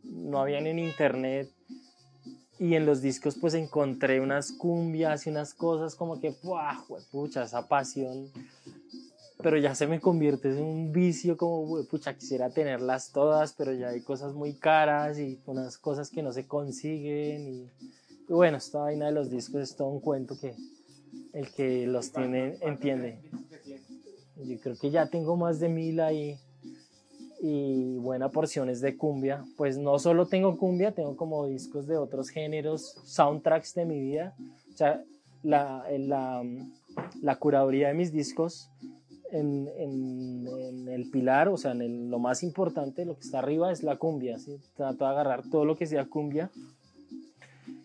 no 0.04 0.40
habían 0.40 0.66
en 0.66 0.78
internet 0.78 1.48
y 2.58 2.74
en 2.74 2.84
los 2.86 3.00
discos 3.02 3.36
pues 3.40 3.54
encontré 3.54 4.20
unas 4.20 4.52
cumbias 4.52 5.26
y 5.26 5.30
unas 5.30 5.54
cosas 5.54 5.94
como 5.94 6.20
que, 6.20 6.34
¡buah, 6.42 6.76
pucha, 7.10 7.44
esa 7.44 7.66
pasión! 7.68 8.30
Pero 9.44 9.58
ya 9.58 9.74
se 9.74 9.86
me 9.86 10.00
convierte 10.00 10.48
en 10.48 10.62
un 10.62 10.90
vicio 10.90 11.36
como, 11.36 11.84
pucha, 11.84 12.16
quisiera 12.16 12.48
tenerlas 12.48 13.12
todas, 13.12 13.52
pero 13.52 13.74
ya 13.74 13.88
hay 13.88 14.00
cosas 14.00 14.32
muy 14.32 14.54
caras 14.54 15.18
y 15.18 15.38
unas 15.44 15.76
cosas 15.76 16.08
que 16.08 16.22
no 16.22 16.32
se 16.32 16.46
consiguen 16.46 17.46
y, 17.46 17.70
y 18.26 18.32
bueno, 18.32 18.56
esta 18.56 18.78
vaina 18.78 19.04
de 19.04 19.12
los 19.12 19.28
discos 19.28 19.60
es 19.60 19.76
todo 19.76 19.88
un 19.88 20.00
cuento 20.00 20.38
que 20.40 20.54
el 21.34 21.52
que 21.52 21.86
los 21.86 22.10
tiene 22.10 22.56
entiende. 22.62 23.18
Yo 24.36 24.58
creo 24.60 24.76
que 24.80 24.90
ya 24.90 25.10
tengo 25.10 25.36
más 25.36 25.60
de 25.60 25.68
mil 25.68 26.00
ahí 26.00 26.38
y 27.42 27.98
buena 27.98 28.30
porciones 28.30 28.80
de 28.80 28.96
cumbia. 28.96 29.44
Pues 29.58 29.76
no 29.76 29.98
solo 29.98 30.26
tengo 30.26 30.56
cumbia, 30.56 30.92
tengo 30.92 31.16
como 31.16 31.46
discos 31.46 31.86
de 31.86 31.98
otros 31.98 32.30
géneros, 32.30 32.96
soundtracks 33.04 33.74
de 33.74 33.84
mi 33.84 34.00
vida. 34.00 34.34
O 34.72 34.76
sea, 34.76 35.04
la, 35.42 35.84
la, 35.98 36.42
la 37.20 37.36
curaduría 37.36 37.88
de 37.88 37.94
mis 37.94 38.10
discos 38.10 38.70
en, 39.34 39.68
en- 39.76 40.46
en 40.46 40.88
el 40.88 41.10
pilar, 41.10 41.48
o 41.48 41.56
sea, 41.56 41.72
en 41.72 41.82
el- 41.82 42.08
lo 42.10 42.18
más 42.18 42.42
importante, 42.42 43.04
lo 43.04 43.14
que 43.14 43.20
está 43.22 43.38
arriba 43.40 43.70
es 43.72 43.82
la 43.82 43.96
cumbia. 43.96 44.38
¿sí? 44.38 44.56
Trato 44.76 45.04
de 45.04 45.10
agarrar 45.10 45.42
todo 45.50 45.64
lo 45.64 45.76
que 45.76 45.86
sea 45.86 46.04
cumbia 46.06 46.50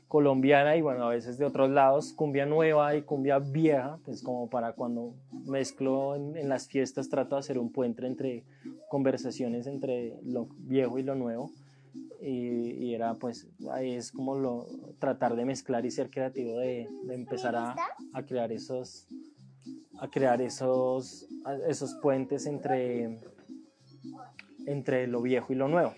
colombiana 0.08 0.76
y 0.76 0.82
bueno, 0.82 1.04
a 1.06 1.10
veces 1.10 1.38
de 1.38 1.46
otros 1.46 1.70
lados, 1.70 2.14
cumbia 2.14 2.46
nueva 2.48 2.96
y 2.96 3.04
cumbia 3.04 3.38
vieja, 3.38 4.00
pues 4.06 4.24
como 4.24 4.50
para 4.50 4.74
cuando 4.74 5.14
mezclo 5.46 6.16
en, 6.16 6.36
en 6.36 6.50
las 6.50 6.68
fiestas 6.68 7.10
trato 7.10 7.36
de 7.36 7.40
hacer 7.42 7.60
un 7.60 7.72
puente 7.72 8.08
entre 8.08 8.44
conversaciones 8.90 9.68
entre 9.68 10.16
lo 10.24 10.48
viejo 10.62 10.98
y 10.98 11.04
lo 11.04 11.14
nuevo 11.14 11.52
y, 12.22 12.28
y 12.88 12.96
era 12.96 13.14
pues 13.14 13.48
ahí 13.72 13.92
es 13.94 14.12
como 14.12 14.36
lo 14.36 14.66
tratar 14.98 15.36
de 15.36 15.46
mezclar 15.46 15.86
y 15.86 15.92
ser 15.92 16.10
creativo 16.10 16.58
de, 16.58 16.90
de 17.04 17.14
empezar 17.14 17.56
a, 17.56 17.76
a 18.14 18.24
crear 18.24 18.52
esos 18.52 19.06
a 20.02 20.08
crear 20.10 20.42
esos 20.42 21.28
esos 21.68 21.96
puentes 22.02 22.46
entre 22.46 23.20
entre 24.66 25.08
lo 25.08 25.22
viejo 25.22 25.54
y 25.54 25.56
lo 25.56 25.68
nuevo. 25.68 25.94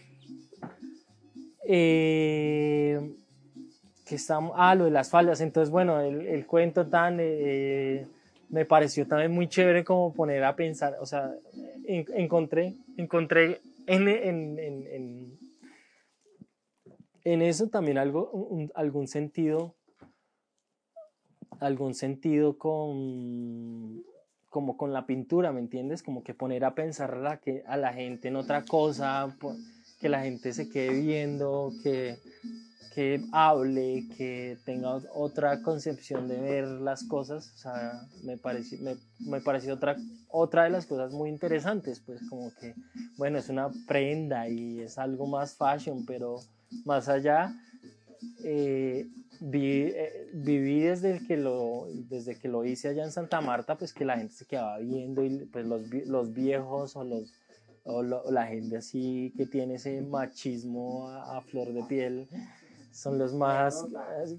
Eh, 1.67 2.99
que 4.05 4.15
estamos, 4.15 4.53
ah, 4.55 4.75
lo 4.75 4.85
de 4.85 4.91
las 4.91 5.09
faldas, 5.09 5.39
entonces 5.41 5.69
bueno, 5.69 6.01
el, 6.01 6.27
el 6.27 6.45
cuento 6.45 6.87
tan, 6.87 7.17
eh, 7.19 8.05
me 8.49 8.65
pareció 8.65 9.07
también 9.07 9.31
muy 9.31 9.47
chévere 9.47 9.83
como 9.85 10.13
poner 10.13 10.43
a 10.43 10.55
pensar, 10.55 10.97
o 10.99 11.05
sea, 11.05 11.33
en- 11.85 12.05
encontré, 12.15 12.75
encontré 12.97 13.61
en, 13.87 14.07
en, 14.07 14.59
en, 17.23 17.41
eso 17.41 17.67
también 17.69 17.97
algo, 17.97 18.69
algún 18.75 19.07
sentido, 19.07 19.75
algún 21.61 21.95
sentido 21.95 22.57
con, 22.57 24.03
como 24.49 24.75
con 24.75 24.91
la 24.91 25.05
pintura, 25.05 25.53
¿me 25.53 25.61
entiendes? 25.61 26.03
Como 26.03 26.23
que 26.23 26.33
poner 26.33 26.65
a 26.65 26.75
pensar 26.75 27.13
a 27.13 27.17
la, 27.17 27.39
a 27.65 27.77
la 27.77 27.93
gente 27.93 28.27
en 28.27 28.35
otra 28.35 28.65
cosa, 28.65 29.33
que 29.99 30.09
la 30.09 30.21
gente 30.21 30.51
se 30.51 30.69
quede 30.69 30.99
viendo, 30.99 31.71
que 31.83 32.17
que 32.93 33.23
hable, 33.31 34.05
que 34.17 34.57
tenga 34.65 34.99
otra 35.13 35.61
concepción 35.61 36.27
de 36.27 36.39
ver 36.39 36.67
las 36.67 37.03
cosas, 37.05 37.49
o 37.55 37.57
sea, 37.57 38.01
me 38.23 38.37
pareció, 38.37 38.79
me, 38.81 38.97
me 39.19 39.39
pareció 39.39 39.75
otra, 39.75 39.95
otra 40.27 40.65
de 40.65 40.71
las 40.71 40.85
cosas 40.85 41.13
muy 41.13 41.29
interesantes, 41.29 42.01
pues 42.05 42.21
como 42.29 42.53
que, 42.55 42.75
bueno, 43.17 43.37
es 43.37 43.47
una 43.47 43.69
prenda 43.87 44.49
y 44.49 44.81
es 44.81 44.97
algo 44.97 45.25
más 45.25 45.55
fashion, 45.55 46.05
pero 46.05 46.41
más 46.83 47.07
allá, 47.07 47.53
eh, 48.43 49.07
vi, 49.41 49.81
eh, 49.83 50.29
viví 50.33 50.79
desde 50.81 51.19
que, 51.27 51.35
lo, 51.35 51.87
desde 52.09 52.37
que 52.39 52.47
lo 52.47 52.63
hice 52.63 52.89
allá 52.89 53.03
en 53.03 53.11
Santa 53.11 53.41
Marta, 53.41 53.77
pues 53.77 53.93
que 53.93 54.05
la 54.05 54.17
gente 54.17 54.33
se 54.33 54.45
quedaba 54.45 54.77
viendo 54.79 55.23
y 55.25 55.45
pues 55.51 55.65
los, 55.65 55.81
los 56.05 56.33
viejos 56.33 56.95
o 56.95 57.03
los 57.03 57.33
o 57.83 58.03
lo- 58.03 58.29
la 58.31 58.45
gente 58.45 58.77
así 58.77 59.33
que 59.35 59.47
tiene 59.47 59.75
ese 59.75 60.01
machismo 60.03 61.09
a, 61.09 61.37
a 61.37 61.41
flor 61.41 61.73
de 61.73 61.83
piel 61.83 62.27
son 62.91 63.17
los 63.17 63.33
más 63.33 63.83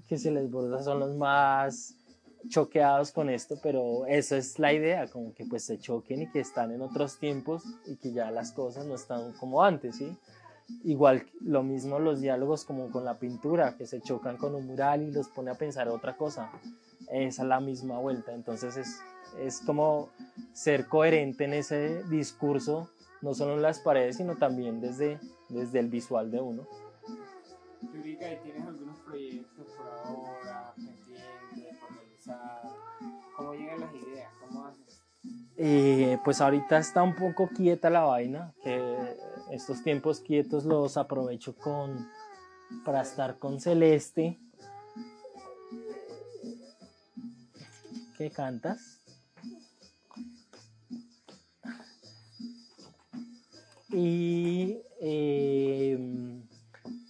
que 0.07 0.17
se 0.17 0.31
les 0.31 0.49
borda, 0.49 0.81
son 0.81 0.99
los 1.01 1.15
más 1.17 1.95
choqueados 2.47 3.11
con 3.11 3.29
esto, 3.29 3.59
pero 3.63 4.05
eso 4.05 4.35
es 4.37 4.59
la 4.59 4.73
idea, 4.73 5.07
como 5.07 5.33
que 5.33 5.45
pues 5.45 5.63
se 5.63 5.77
choquen 5.79 6.21
y 6.23 6.31
que 6.31 6.39
están 6.39 6.71
en 6.71 6.81
otros 6.81 7.19
tiempos 7.19 7.63
y 7.85 7.95
que 7.97 8.13
ya 8.13 8.31
las 8.31 8.51
cosas 8.53 8.85
no 8.85 8.95
están 8.95 9.33
como 9.33 9.63
antes, 9.63 9.97
¿sí? 9.97 10.17
Igual 10.83 11.25
lo 11.41 11.63
mismo 11.63 11.99
los 11.99 12.21
diálogos 12.21 12.65
como 12.65 12.89
con 12.91 13.05
la 13.05 13.19
pintura, 13.19 13.75
que 13.77 13.85
se 13.85 14.01
chocan 14.01 14.37
con 14.37 14.55
un 14.55 14.67
mural 14.67 15.01
y 15.01 15.11
los 15.11 15.27
pone 15.29 15.51
a 15.51 15.55
pensar 15.55 15.87
otra 15.89 16.17
cosa. 16.17 16.51
Es 17.11 17.39
la 17.39 17.59
misma 17.59 17.99
vuelta, 17.99 18.33
entonces 18.33 18.77
es, 18.77 18.99
es 19.39 19.61
como 19.61 20.09
ser 20.53 20.87
coherente 20.87 21.45
en 21.45 21.53
ese 21.53 22.03
discurso, 22.05 22.89
no 23.21 23.33
solo 23.33 23.53
en 23.53 23.61
las 23.61 23.79
paredes, 23.79 24.17
sino 24.17 24.35
también 24.37 24.81
desde, 24.81 25.19
desde 25.49 25.79
el 25.79 25.89
visual 25.89 26.31
de 26.31 26.41
uno. 26.41 26.67
Yurika, 27.93 28.31
¿y 28.31 28.37
tienes 28.37 28.65
algunos 28.65 28.99
proyectos 28.99 29.67
por 29.77 29.87
ahora 29.87 30.73
pendientes, 30.75 31.77
por 31.79 31.97
realizar? 31.97 32.61
¿Cómo 33.35 33.53
llegan 33.53 33.79
las 33.81 33.93
ideas? 33.93 34.31
¿Cómo 34.39 34.65
haces? 34.65 35.01
Eh, 35.57 36.17
pues 36.23 36.41
ahorita 36.41 36.77
está 36.77 37.03
un 37.03 37.15
poco 37.15 37.47
quieta 37.47 37.89
la 37.89 38.01
vaina, 38.01 38.53
que 38.63 39.17
estos 39.51 39.83
tiempos 39.83 40.19
quietos 40.19 40.65
los 40.65 40.97
aprovecho 40.97 41.55
con, 41.55 42.07
para 42.85 43.01
estar 43.01 43.37
con 43.39 43.59
Celeste. 43.59 44.39
¿Qué 48.17 48.29
cantas? 48.29 48.99
Y, 53.93 54.81
eh, 55.01 56.41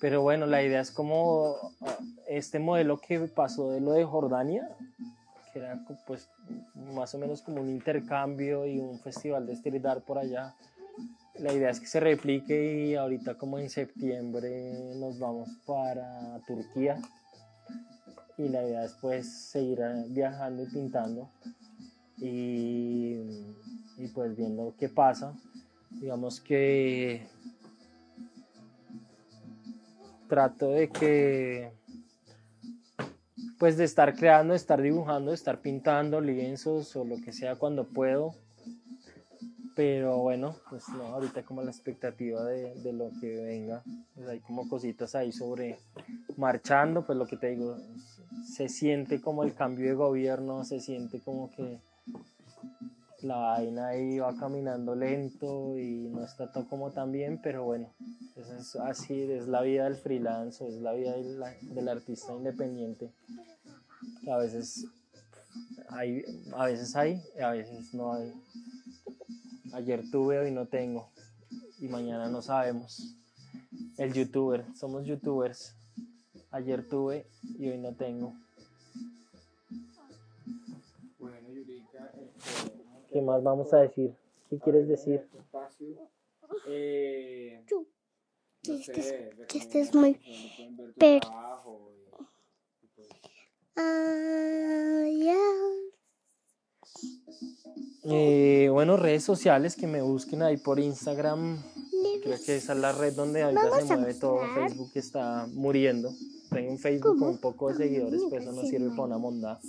pero 0.01 0.21
bueno, 0.21 0.45
la 0.45 0.61
idea 0.61 0.81
es 0.81 0.91
como 0.91 1.55
ah, 1.79 1.97
este 2.27 2.59
modelo 2.59 2.99
que 2.99 3.19
pasó 3.19 3.71
de 3.71 3.79
lo 3.79 3.93
de 3.93 4.03
Jordania, 4.03 4.67
que 5.53 5.59
era 5.59 5.85
pues 6.05 6.29
más 6.93 7.15
o 7.15 7.19
menos 7.19 7.41
como 7.41 7.61
un 7.61 7.69
intercambio 7.69 8.65
y 8.65 8.79
un 8.79 8.99
festival 8.99 9.47
de 9.47 9.53
street 9.53 9.83
por 10.05 10.17
allá. 10.17 10.53
La 11.39 11.51
idea 11.51 11.71
es 11.71 11.79
que 11.79 11.87
se 11.87 11.99
replique 11.99 12.85
y 12.85 12.95
ahorita 12.95 13.37
como 13.37 13.57
en 13.57 13.69
septiembre 13.69 14.95
nos 14.95 15.17
vamos 15.17 15.49
para 15.65 16.39
Turquía 16.45 17.01
y 18.37 18.49
la 18.49 18.63
idea 18.63 18.85
es 18.85 18.93
pues 19.01 19.31
seguir 19.49 19.79
eh, 19.81 20.05
viajando 20.09 20.63
y 20.63 20.67
pintando 20.67 21.29
y, 22.17 23.17
y 23.97 24.07
pues 24.13 24.35
viendo 24.35 24.75
qué 24.77 24.89
pasa. 24.89 25.33
Digamos 25.89 26.39
que 26.39 27.27
trato 30.27 30.69
de 30.69 30.89
que 30.89 31.71
pues 33.57 33.77
de 33.77 33.85
estar 33.85 34.15
creando, 34.15 34.53
de 34.53 34.57
estar 34.57 34.81
dibujando, 34.81 35.31
de 35.31 35.35
estar 35.35 35.61
pintando 35.61 36.21
lienzos 36.21 36.95
o 36.95 37.05
lo 37.05 37.17
que 37.21 37.31
sea 37.31 37.55
cuando 37.55 37.87
puedo. 37.87 38.35
Pero 39.75 40.17
bueno, 40.19 40.55
pues 40.69 40.87
no, 40.89 41.03
ahorita 41.05 41.43
como 41.43 41.63
la 41.63 41.71
expectativa 41.71 42.43
de, 42.45 42.75
de 42.75 42.93
lo 42.93 43.09
que 43.19 43.43
venga. 43.43 43.83
Pues 44.15 44.27
hay 44.27 44.39
como 44.41 44.69
cositas 44.69 45.15
ahí 45.15 45.31
sobre 45.31 45.79
marchando, 46.37 47.05
pues 47.05 47.17
lo 47.17 47.25
que 47.25 47.37
te 47.37 47.49
digo, 47.51 47.77
se 48.45 48.69
siente 48.69 49.21
como 49.21 49.43
el 49.43 49.53
cambio 49.53 49.87
de 49.87 49.95
gobierno, 49.95 50.63
se 50.63 50.79
siente 50.79 51.19
como 51.19 51.49
que 51.51 51.79
la 53.23 53.37
vaina 53.37 53.87
ahí 53.87 54.19
va 54.19 54.35
caminando 54.35 54.95
lento 54.95 55.77
y 55.77 56.09
no 56.09 56.23
está 56.23 56.51
todo 56.51 56.67
como 56.67 56.91
tan 56.91 57.11
bien, 57.11 57.39
pero 57.41 57.63
bueno, 57.63 57.89
eso 58.35 58.55
es 58.55 58.75
así, 58.75 59.21
es 59.21 59.47
la 59.47 59.61
vida 59.61 59.85
del 59.85 59.95
freelance, 59.95 60.67
es 60.67 60.75
la 60.75 60.93
vida 60.93 61.13
del, 61.13 61.41
del 61.61 61.87
artista 61.87 62.33
independiente. 62.33 63.11
que 64.23 64.31
A 64.31 64.37
veces 64.37 64.85
hay, 65.89 66.23
a 66.55 66.65
veces 66.65 66.95
hay, 66.95 67.21
a 67.41 67.51
veces 67.51 67.93
no 67.93 68.13
hay. 68.13 68.33
Ayer 69.73 70.03
tuve, 70.11 70.39
hoy 70.39 70.51
no 70.51 70.67
tengo. 70.67 71.09
Y 71.79 71.87
mañana 71.87 72.29
no 72.29 72.41
sabemos. 72.41 73.15
El 73.97 74.13
youtuber, 74.13 74.65
somos 74.75 75.05
youtubers. 75.05 75.75
Ayer 76.51 76.87
tuve 76.87 77.25
y 77.57 77.69
hoy 77.69 77.77
no 77.79 77.93
tengo. 77.93 78.33
Bueno, 81.19 81.49
Yurika, 81.51 82.11
este, 82.15 82.83
¿Qué 83.11 83.21
más 83.21 83.43
vamos 83.43 83.73
a 83.73 83.77
decir? 83.77 84.13
¿Qué 84.49 84.59
quieres 84.59 84.87
decir? 84.87 85.27
este 85.51 85.99
eh, 86.67 87.65
no 87.69 87.85
Que 88.61 88.83
sé, 88.83 88.93
estés- 88.93 89.45
que 89.47 89.57
estés 89.57 89.93
muy 89.95 90.13
per- 90.97 91.21
trabajo 91.21 91.91
y- 91.91 92.85
y 92.85 92.87
pues, 92.95 93.07
ya. 95.25 95.92
Eh, 98.05 98.67
bueno, 98.71 98.97
redes 98.97 99.23
sociales 99.23 99.75
que 99.75 99.87
me 99.87 100.01
busquen 100.01 100.41
ahí 100.41 100.57
por 100.57 100.79
Instagram. 100.79 101.57
Creo 102.21 102.37
que 102.45 102.57
esa 102.57 102.73
es 102.73 102.79
la 102.79 102.91
red 102.91 103.13
donde 103.13 103.43
ahorita 103.43 103.81
se 103.81 103.95
mueve 103.95 104.13
todo. 104.13 104.39
Facebook 104.53 104.91
está 104.95 105.47
muriendo. 105.53 106.11
Tengo 106.49 106.71
un 106.71 106.79
Facebook 106.79 107.17
con 107.17 107.29
un 107.29 107.37
poco 107.37 107.69
de 107.69 107.75
seguidores, 107.75 108.19
Mira, 108.19 108.29
pues 108.29 108.43
eso 108.43 108.51
no 108.51 108.61
sirve 108.63 108.89
para 108.89 109.03
una 109.03 109.17
monda. 109.17 109.59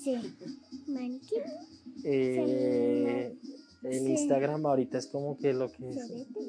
Eh, 2.04 3.36
el. 3.82 4.08
Instagram 4.08 4.66
ahorita 4.66 4.98
es 4.98 5.06
como 5.06 5.38
que 5.38 5.52
lo 5.52 5.70
que 5.70 5.94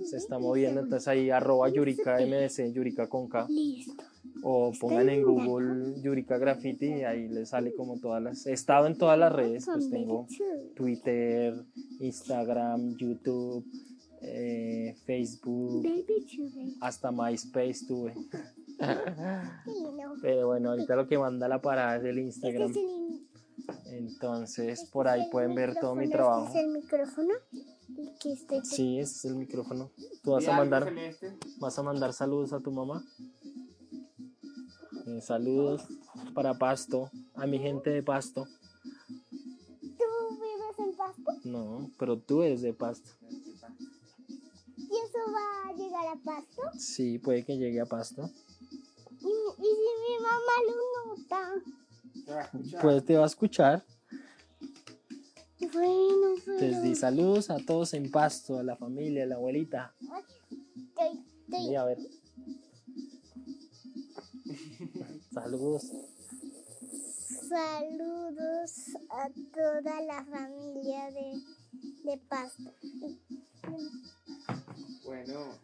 Se 0.06 0.18
está 0.18 0.40
moviendo, 0.40 0.82
entonces 0.82 1.08
ahí 1.08 1.30
arroba 1.30 1.70
Yurika 1.70 2.18
MDC, 2.20 2.74
Yurika 2.74 3.08
con 3.08 3.28
K, 3.30 3.46
Listo. 3.50 4.04
O 4.44 4.72
pongan 4.80 5.10
en. 5.10 5.24
Google 5.24 6.02
Yurika 6.02 6.38
Graffiti 6.38 6.88
y 6.88 7.04
ahí 7.04 7.28
les 7.28 7.50
sale 7.50 7.74
como 7.74 8.00
todas 8.00 8.22
las... 8.22 8.46
He 8.46 8.54
estado 8.54 8.88
en 8.88 8.98
todas 8.98 9.18
las 9.18 9.32
redes, 9.32 9.66
pues 9.66 9.90
tengo 9.90 10.28
Twitter, 10.76 11.66
Instagram, 12.00 12.96
YouTube, 12.96 13.66
eh, 14.22 14.96
Facebook, 15.06 15.86
hasta 16.82 17.12
MySpace 17.12 17.86
tuve. 17.88 18.14
Pero 20.22 20.48
bueno, 20.48 20.72
ahorita 20.72 20.96
lo 20.96 21.08
que 21.08 21.18
manda 21.18 21.48
la 21.48 21.62
parada 21.62 21.98
es 21.98 22.04
el 22.04 22.20
Este 22.20 22.22
Instagram. 22.22 22.72
es 22.72 22.78
el, 22.78 23.94
Entonces 23.94 24.80
este 24.80 24.92
por 24.92 25.08
ahí 25.08 25.30
pueden 25.32 25.56
ver 25.56 25.76
todo 25.80 25.96
mi 25.96 26.10
trabajo. 26.10 26.48
Este 26.48 26.60
es 26.60 26.66
el 26.66 26.72
micrófono. 26.72 27.34
Sí, 28.64 29.00
ese 29.00 29.18
es 29.18 29.26
el 29.26 29.36
micrófono. 29.36 29.92
¿Tú 30.24 30.32
vas 30.32 30.44
¿y 30.44 30.48
a 30.48 30.58
mandar, 30.58 30.92
vas 31.60 31.80
a 31.80 31.84
mandar 31.84 32.14
saludos 32.14 32.52
a 32.54 32.60
tu 32.60 32.72
mamá? 32.72 33.04
Eh, 35.08 35.22
saludos 35.22 35.84
para 36.34 36.54
Pasto, 36.58 37.12
a 37.36 37.46
mi 37.46 37.60
gente 37.60 37.90
de 37.92 38.02
Pasto. 38.02 38.48
¿Tú 39.82 40.08
vives 40.36 40.80
en 40.80 40.96
Pasto? 40.98 41.32
No, 41.44 41.92
pero 42.00 42.18
tú 42.18 42.42
eres 42.42 42.62
de 42.62 42.74
Pasto. 42.74 43.12
¿Y 44.78 44.84
eso 44.84 45.20
va 45.32 45.70
a 45.70 45.74
llegar 45.74 46.08
a 46.08 46.16
Pasto? 46.24 46.62
Sí, 46.80 47.20
puede 47.20 47.44
que 47.46 47.58
llegue 47.58 47.82
a 47.82 47.86
Pasto. 47.86 48.30
¿Y, 49.22 49.28
y 49.28 49.70
si 49.76 49.92
mi 50.08 50.20
mamá 50.22 50.56
lo 50.68 51.16
nota? 51.16 52.82
Pues 52.82 53.06
te 53.06 53.16
va 53.18 53.24
a 53.24 53.28
escuchar. 53.28 53.84
Bueno, 55.72 56.36
Les 56.60 56.60
pero... 56.60 56.82
di 56.82 56.96
saludos 56.96 57.50
a 57.50 57.58
todos 57.60 57.94
en 57.94 58.10
Pasto, 58.12 58.58
a 58.60 58.64
la 58.64 58.76
familia, 58.76 59.24
a 59.24 59.28
la 59.28 59.36
abuelita. 59.36 59.94
Estoy- 60.02 61.24
estoy- 61.48 61.70
Y 61.72 61.76
a 61.76 61.84
ver. 61.86 61.98
Saludos. 65.36 65.92
Saludos 67.50 68.72
a 69.10 69.28
toda 69.54 70.02
la 70.04 70.24
familia 70.24 71.12
de, 71.12 72.10
de 72.10 72.18
Pasto. 72.30 72.74
Bueno, 75.04 75.60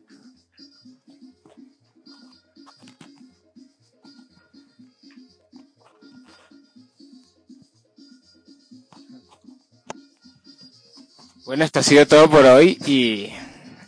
bueno, 11.45 11.63
esto 11.63 11.79
ha 11.79 11.83
sido 11.83 12.05
todo 12.05 12.29
por 12.29 12.45
hoy 12.45 12.77
y 12.85 13.31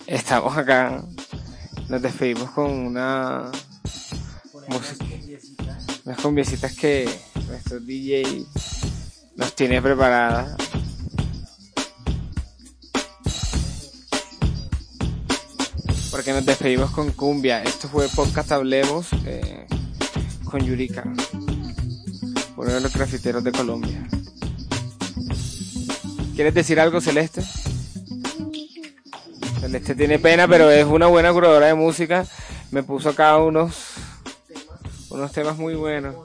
estamos 0.07 0.57
acá. 0.57 1.03
Nos 1.89 2.01
despedimos 2.01 2.49
con 2.51 2.71
una, 2.71 3.51
Música. 4.67 5.05
unas 6.05 6.19
cumbiecitas 6.21 6.75
que 6.75 7.09
nuestro 7.47 7.79
DJ 7.79 8.45
nos 9.35 9.55
tiene 9.55 9.81
preparadas. 9.81 10.55
porque 16.13 16.31
nos 16.31 16.45
despedimos 16.45 16.91
con 16.91 17.11
cumbia. 17.11 17.63
Esto 17.63 17.89
fue 17.89 18.07
Podcast 18.07 18.51
Hablemos 18.51 19.07
eh, 19.25 19.65
con 20.43 20.63
Yurika, 20.63 21.03
uno 22.55 22.71
de 22.71 22.79
los 22.81 22.93
grafiteros 22.93 23.43
de 23.43 23.51
Colombia. 23.51 24.07
¿Quieres 26.35 26.53
decir 26.53 26.79
algo, 26.79 27.01
Celeste? 27.01 27.41
Celeste 29.59 29.95
tiene 29.95 30.19
pena, 30.19 30.47
pero 30.47 30.69
es 30.69 30.85
una 30.85 31.07
buena 31.07 31.33
curadora 31.33 31.65
de 31.65 31.73
música. 31.73 32.27
Me 32.69 32.83
puso 32.83 33.09
acá 33.09 33.35
unos, 33.37 33.73
unos 35.13 35.31
temas 35.31 35.57
muy 35.57 35.75
buenos. 35.75 36.15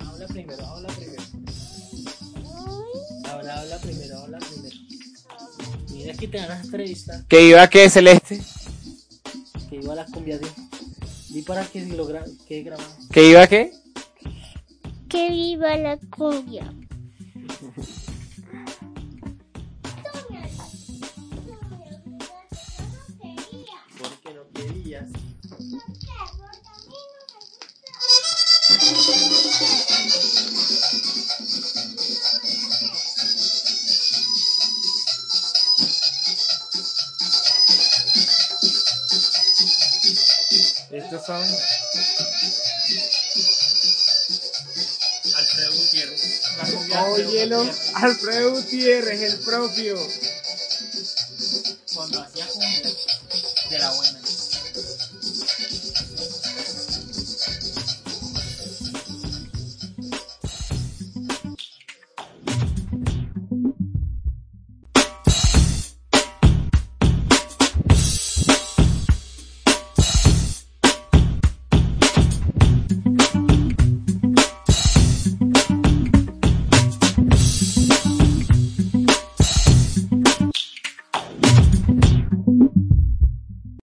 Habla 0.00 0.26
primero, 0.26 0.66
habla 0.66 0.88
primero. 0.88 1.22
Habla, 3.30 3.60
habla 3.60 3.78
primero, 3.78 4.18
habla 4.18 4.38
primero. 4.38 4.76
Mira 5.92 6.14
que 6.14 6.28
te 6.28 6.38
van 6.38 6.50
a 6.50 6.60
entrevistar. 6.60 7.24
¿Que 7.28 7.48
iba 7.48 7.70
qué, 7.70 7.88
Celeste? 7.88 8.42
Que 9.70 9.76
iba 9.76 9.92
a 9.92 9.96
la 9.96 10.06
cumbia 10.06 10.38
de. 10.38 10.48
Di 11.28 11.42
para 11.42 11.64
que 11.64 11.86
lo 11.86 12.04
gra 12.04 12.24
que 12.48 12.64
grabado. 12.64 12.90
¿Que 13.12 13.30
iba 13.30 13.46
qué? 13.46 13.72
Que 15.08 15.30
viva 15.30 15.76
la 15.76 15.98
cumbia. 15.98 16.72
no. 25.02 25.34
Estos 40.90 41.26
son 41.26 41.42
Alfredo 45.34 45.72
Gutiérrez. 45.72 46.40
Óyelo. 47.08 47.70
Alfredo 47.94 48.50
Gutiérrez, 48.52 49.22
el 49.22 49.38
propio. 49.40 49.96